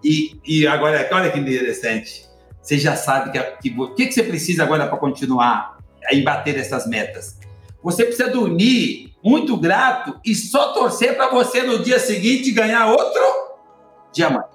[0.04, 2.30] E, e agora, olha que interessante.
[2.62, 6.58] Você já sabe que, que o que, que você precisa agora para continuar a embater
[6.58, 7.40] essas metas.
[7.84, 13.22] Você precisa dormir muito grato e só torcer para você no dia seguinte ganhar outro
[14.14, 14.51] diamante.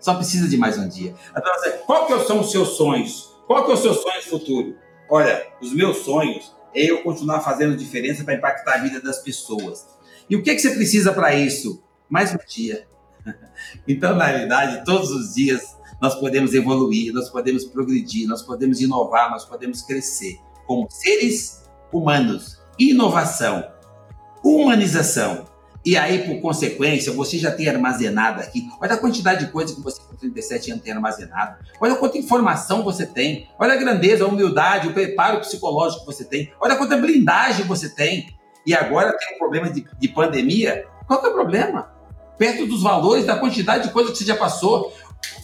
[0.00, 1.14] Só precisa de mais um dia.
[1.30, 1.52] Então,
[1.86, 3.36] qual que são os seus sonhos?
[3.46, 4.76] Qual que é o seu sonho futuro?
[5.08, 9.86] Olha, os meus sonhos é eu continuar fazendo diferença para impactar a vida das pessoas.
[10.28, 11.82] E o que, que você precisa para isso?
[12.08, 12.86] Mais um dia.
[13.88, 19.30] Então, na realidade, todos os dias nós podemos evoluir, nós podemos progredir, nós podemos inovar,
[19.30, 22.60] nós podemos crescer como seres humanos.
[22.78, 23.68] Inovação,
[24.44, 25.47] humanização.
[25.84, 28.68] E aí, por consequência, você já tem armazenado aqui.
[28.80, 31.56] Olha a quantidade de coisas que você com 37 anos tem armazenado.
[31.80, 33.48] Olha quanta informação você tem.
[33.58, 36.52] Olha a grandeza, a humildade, o preparo psicológico que você tem.
[36.60, 38.28] Olha quanta blindagem você tem.
[38.66, 40.84] E agora tem um problema de, de pandemia.
[41.06, 41.98] Qual é o problema?
[42.38, 44.94] perto dos valores, da quantidade de coisa que você já passou.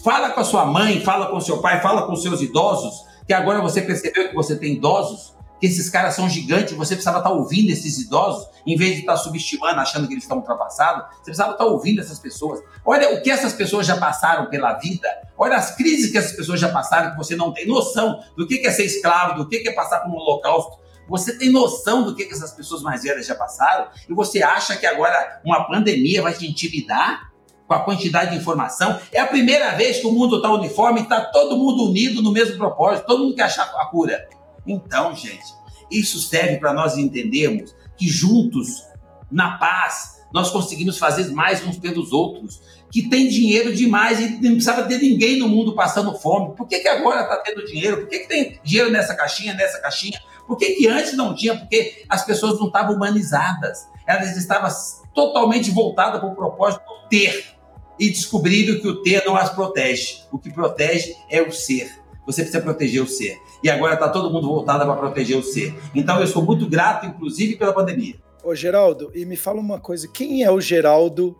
[0.03, 3.61] Fala com a sua mãe, fala com seu pai, fala com seus idosos, que agora
[3.61, 5.34] você percebeu que você tem idosos,
[5.65, 9.17] que esses caras são gigantes, você precisava estar ouvindo esses idosos, em vez de estar
[9.17, 12.61] subestimando, achando que eles estão ultrapassados, você precisava estar ouvindo essas pessoas.
[12.85, 15.07] Olha o que essas pessoas já passaram pela vida,
[15.37, 18.65] olha as crises que essas pessoas já passaram, que você não tem noção do que
[18.65, 22.23] é ser escravo, do que é passar por um holocausto, você tem noção do que,
[22.23, 23.89] essas pessoas mais velhas já passaram?
[24.09, 27.33] E você acha que agora uma pandemia vai te intimidar?
[27.67, 31.03] Com a quantidade de informação, é a primeira vez que o mundo está uniforme e
[31.03, 34.23] está todo mundo unido no mesmo propósito, todo mundo quer achar a cura.
[34.65, 35.53] Então, gente,
[35.91, 38.83] isso serve para nós entendermos que juntos,
[39.31, 42.61] na paz, nós conseguimos fazer mais uns pelos outros,
[42.91, 46.55] que tem dinheiro demais e não precisava ter ninguém no mundo passando fome.
[46.55, 47.97] Por que, que agora está tendo dinheiro?
[47.97, 50.19] Por que, que tem dinheiro nessa caixinha, nessa caixinha?
[50.47, 51.57] Por que, que antes não tinha?
[51.57, 53.87] Porque as pessoas não estavam humanizadas.
[54.05, 54.69] Elas estavam
[55.13, 57.55] totalmente voltadas para o propósito do ter.
[57.99, 60.19] E descobriram que o ter não as protege.
[60.31, 62.04] O que protege é o ser.
[62.25, 63.39] Você precisa proteger o ser.
[63.63, 65.73] E agora está todo mundo voltado para proteger o ser.
[65.93, 68.15] Então eu sou muito grato, inclusive, pela pandemia.
[68.43, 71.37] Ô, Geraldo, e me fala uma coisa: quem é o Geraldo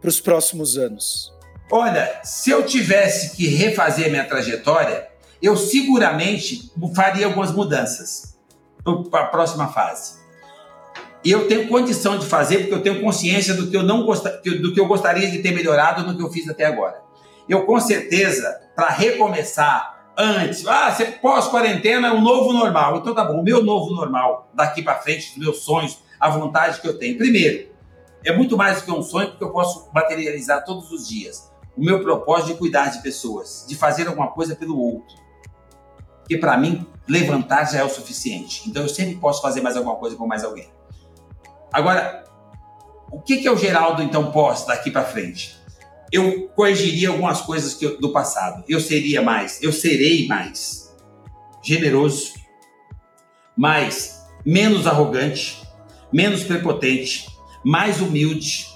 [0.00, 1.32] para os próximos anos?
[1.70, 5.08] Olha, se eu tivesse que refazer minha trajetória,
[5.42, 8.36] eu seguramente faria algumas mudanças
[9.10, 10.14] para a próxima fase.
[11.24, 14.72] E eu tenho condição de fazer porque eu tenho consciência do que eu não do
[14.72, 17.02] que eu gostaria de ter melhorado no que eu fiz até agora.
[17.48, 22.96] Eu com certeza para recomeçar antes, ah, você pós-quarentena é um novo normal.
[22.96, 26.80] Então tá bom, o meu novo normal daqui para frente, os meus sonhos, a vontade
[26.80, 27.18] que eu tenho.
[27.18, 27.68] Primeiro,
[28.24, 31.52] é muito mais do que um sonho, porque eu posso materializar todos os dias.
[31.76, 35.14] O meu propósito de cuidar de pessoas, de fazer alguma coisa pelo outro.
[36.20, 38.68] Porque para mim, levantar já é o suficiente.
[38.68, 40.68] Então eu sempre posso fazer mais alguma coisa por mais alguém.
[41.72, 42.24] Agora,
[43.12, 45.56] o que, que é o Geraldo então pós daqui para frente?
[46.12, 48.64] Eu corrigiria algumas coisas eu, do passado.
[48.68, 50.94] Eu seria mais, eu serei mais
[51.62, 52.34] generoso,
[53.56, 55.62] mais menos arrogante,
[56.12, 57.26] menos prepotente,
[57.64, 58.66] mais humilde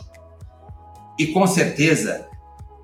[1.19, 2.29] e com certeza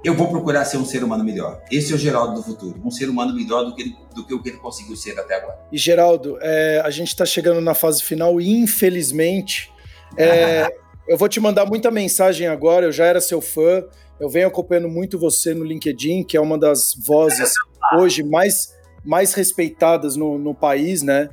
[0.04, 1.60] eu vou procurar ser um ser humano melhor.
[1.70, 4.34] Esse é o Geraldo do futuro, um ser humano melhor do que, ele, do que
[4.34, 5.58] o que ele conseguiu ser até agora.
[5.72, 9.72] E Geraldo, é, a gente está chegando na fase final e infelizmente
[10.16, 10.70] é,
[11.08, 12.86] eu vou te mandar muita mensagem agora.
[12.86, 13.84] Eu já era seu fã,
[14.18, 17.52] eu venho acompanhando muito você no LinkedIn, que é uma das vozes
[17.98, 21.28] hoje mais, mais respeitadas no, no país, né?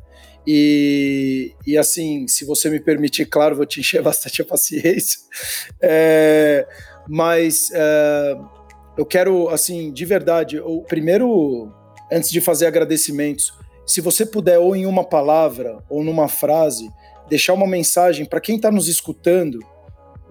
[0.45, 5.19] E, e assim, se você me permitir, claro, vou te encher bastante a paciência.
[5.81, 6.67] É,
[7.07, 8.37] mas é,
[8.97, 11.71] eu quero, assim, de verdade, o primeiro,
[12.11, 13.53] antes de fazer agradecimentos,
[13.85, 16.89] se você puder, ou em uma palavra, ou numa frase,
[17.29, 19.59] deixar uma mensagem para quem está nos escutando,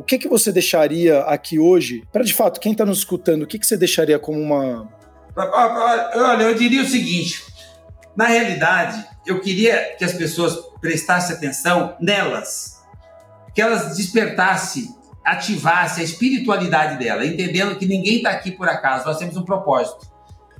[0.03, 2.03] o que, que você deixaria aqui hoje?
[2.13, 4.93] Para de fato, quem está nos escutando, o que, que você deixaria como uma.
[5.37, 7.45] Olha, eu diria o seguinte:
[8.17, 12.83] na realidade, eu queria que as pessoas prestassem atenção nelas,
[13.55, 14.93] que elas despertassem,
[15.25, 20.11] ativassem a espiritualidade dela, entendendo que ninguém está aqui por acaso, nós temos um propósito.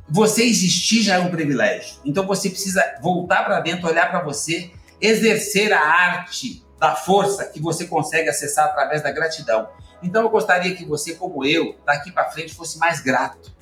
[0.09, 1.97] Você existir já é um privilégio.
[2.05, 4.71] Então você precisa voltar para dentro, olhar para você,
[5.01, 9.69] exercer a arte da força que você consegue acessar através da gratidão.
[10.03, 13.53] Então eu gostaria que você, como eu, daqui para frente fosse mais grato.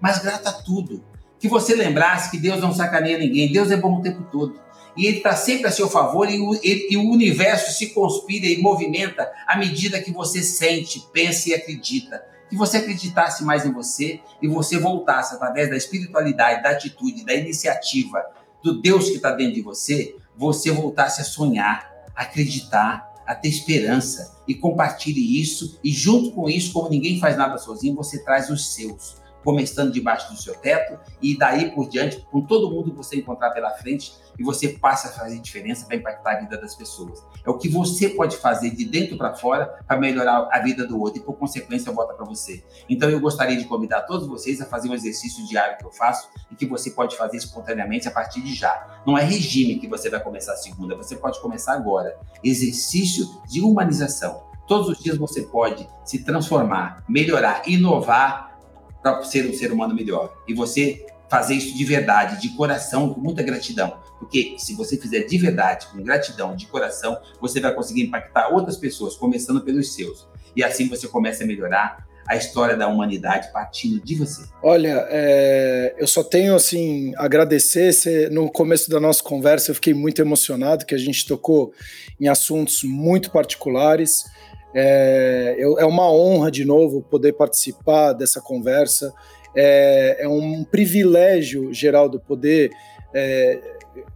[0.00, 1.04] Mais grato a tudo
[1.38, 4.58] que você lembrasse que Deus não sacaneia ninguém, Deus é bom o tempo todo.
[4.96, 8.46] E Ele está sempre a seu favor e o, ele, e o universo se conspira
[8.46, 12.24] e movimenta à medida que você sente, pensa e acredita.
[12.48, 17.34] Que você acreditasse mais em você e você voltasse através da espiritualidade, da atitude, da
[17.34, 18.24] iniciativa,
[18.64, 24.36] do Deus que está dentro de você, você voltasse a sonhar, acreditar, a ter esperança
[24.46, 25.78] e compartilhe isso.
[25.82, 30.32] E junto com isso, como ninguém faz nada sozinho, você traz os seus começando debaixo
[30.32, 34.12] do seu teto e daí por diante, com todo mundo que você encontrar pela frente,
[34.38, 37.22] e você passa a fazer diferença para impactar a vida das pessoas.
[37.44, 41.00] É o que você pode fazer de dentro para fora para melhorar a vida do
[41.00, 42.64] outro e, por consequência, volta para você.
[42.88, 46.28] Então, eu gostaria de convidar todos vocês a fazer um exercício diário que eu faço
[46.50, 49.00] e que você pode fazer espontaneamente a partir de já.
[49.06, 52.18] Não é regime que você vai começar segunda, você pode começar agora.
[52.42, 54.44] Exercício de humanização.
[54.66, 58.58] Todos os dias você pode se transformar, melhorar, inovar
[59.02, 60.32] para ser um ser humano melhor.
[60.46, 64.01] E você fazer isso de verdade, de coração, com muita gratidão.
[64.22, 68.76] Porque se você fizer de verdade, com gratidão, de coração, você vai conseguir impactar outras
[68.76, 70.28] pessoas, começando pelos seus.
[70.54, 74.44] E assim você começa a melhorar a história da humanidade partindo de você.
[74.62, 77.92] Olha, é, eu só tenho assim agradecer.
[77.92, 81.72] Você, no começo da nossa conversa, eu fiquei muito emocionado que a gente tocou
[82.20, 84.24] em assuntos muito particulares.
[84.72, 89.12] É, é uma honra, de novo, poder participar dessa conversa.
[89.52, 92.70] É, é um privilégio, Geraldo, poder
[93.12, 93.58] é,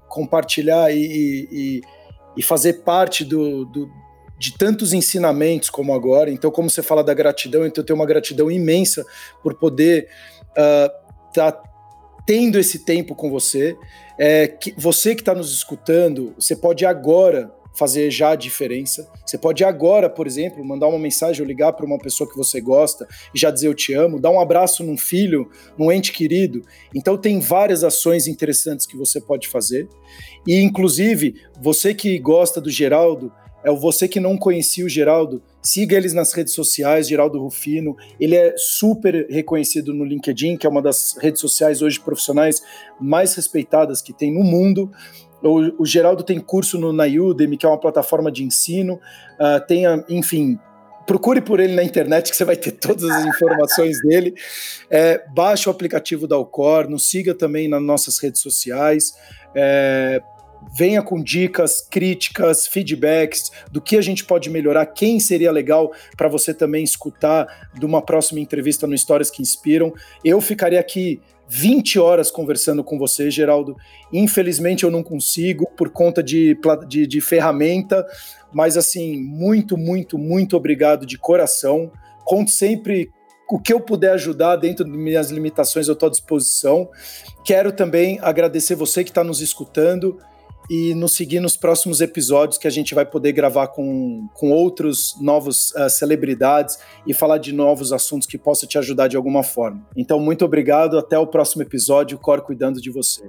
[0.08, 1.80] compartilhar e, e,
[2.36, 3.90] e, fazer parte do, do,
[4.38, 6.30] de tantos ensinamentos como agora.
[6.30, 9.04] Então, como você fala da gratidão, então eu tenho uma gratidão imensa
[9.42, 10.08] por poder
[10.50, 11.62] estar uh, tá
[12.26, 13.76] tendo esse tempo com você.
[14.18, 19.08] É, que, você que está nos escutando, você pode agora fazer já a diferença.
[19.24, 22.60] Você pode agora, por exemplo, mandar uma mensagem ou ligar para uma pessoa que você
[22.60, 26.62] gosta e já dizer eu te amo, dar um abraço num filho, num ente querido.
[26.94, 29.88] Então tem várias ações interessantes que você pode fazer.
[30.46, 33.30] E inclusive, você que gosta do Geraldo,
[33.66, 37.96] é você que não conhecia o Geraldo, siga eles nas redes sociais, Geraldo Rufino.
[38.20, 42.62] Ele é super reconhecido no LinkedIn, que é uma das redes sociais hoje profissionais
[43.00, 44.88] mais respeitadas que tem no mundo.
[45.46, 48.94] O, o Geraldo tem curso no, na Udemy, que é uma plataforma de ensino.
[49.40, 50.58] Uh, tem, enfim,
[51.06, 54.34] procure por ele na internet que você vai ter todas as informações dele.
[54.90, 59.14] É, baixe o aplicativo da Alcor, nos siga também nas nossas redes sociais.
[59.54, 60.20] É,
[60.76, 66.28] venha com dicas, críticas, feedbacks do que a gente pode melhorar, quem seria legal para
[66.28, 69.92] você também escutar de uma próxima entrevista no Histórias que Inspiram.
[70.24, 73.76] Eu ficaria aqui 20 horas conversando com você, Geraldo.
[74.12, 78.06] Infelizmente eu não consigo por conta de, de, de ferramenta,
[78.52, 81.90] mas assim, muito, muito, muito obrigado de coração.
[82.24, 83.10] Conte sempre
[83.48, 86.90] o que eu puder ajudar dentro de minhas limitações, eu estou à disposição.
[87.44, 90.18] Quero também agradecer você que está nos escutando
[90.68, 95.16] e nos seguir nos próximos episódios que a gente vai poder gravar com, com outros
[95.20, 99.86] novos uh, celebridades e falar de novos assuntos que possa te ajudar de alguma forma.
[99.96, 103.22] Então, muito obrigado, até o próximo episódio, Cor cuidando de você.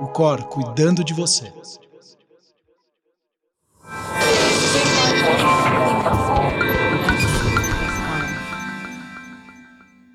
[0.00, 1.52] O Cor cuidando de você.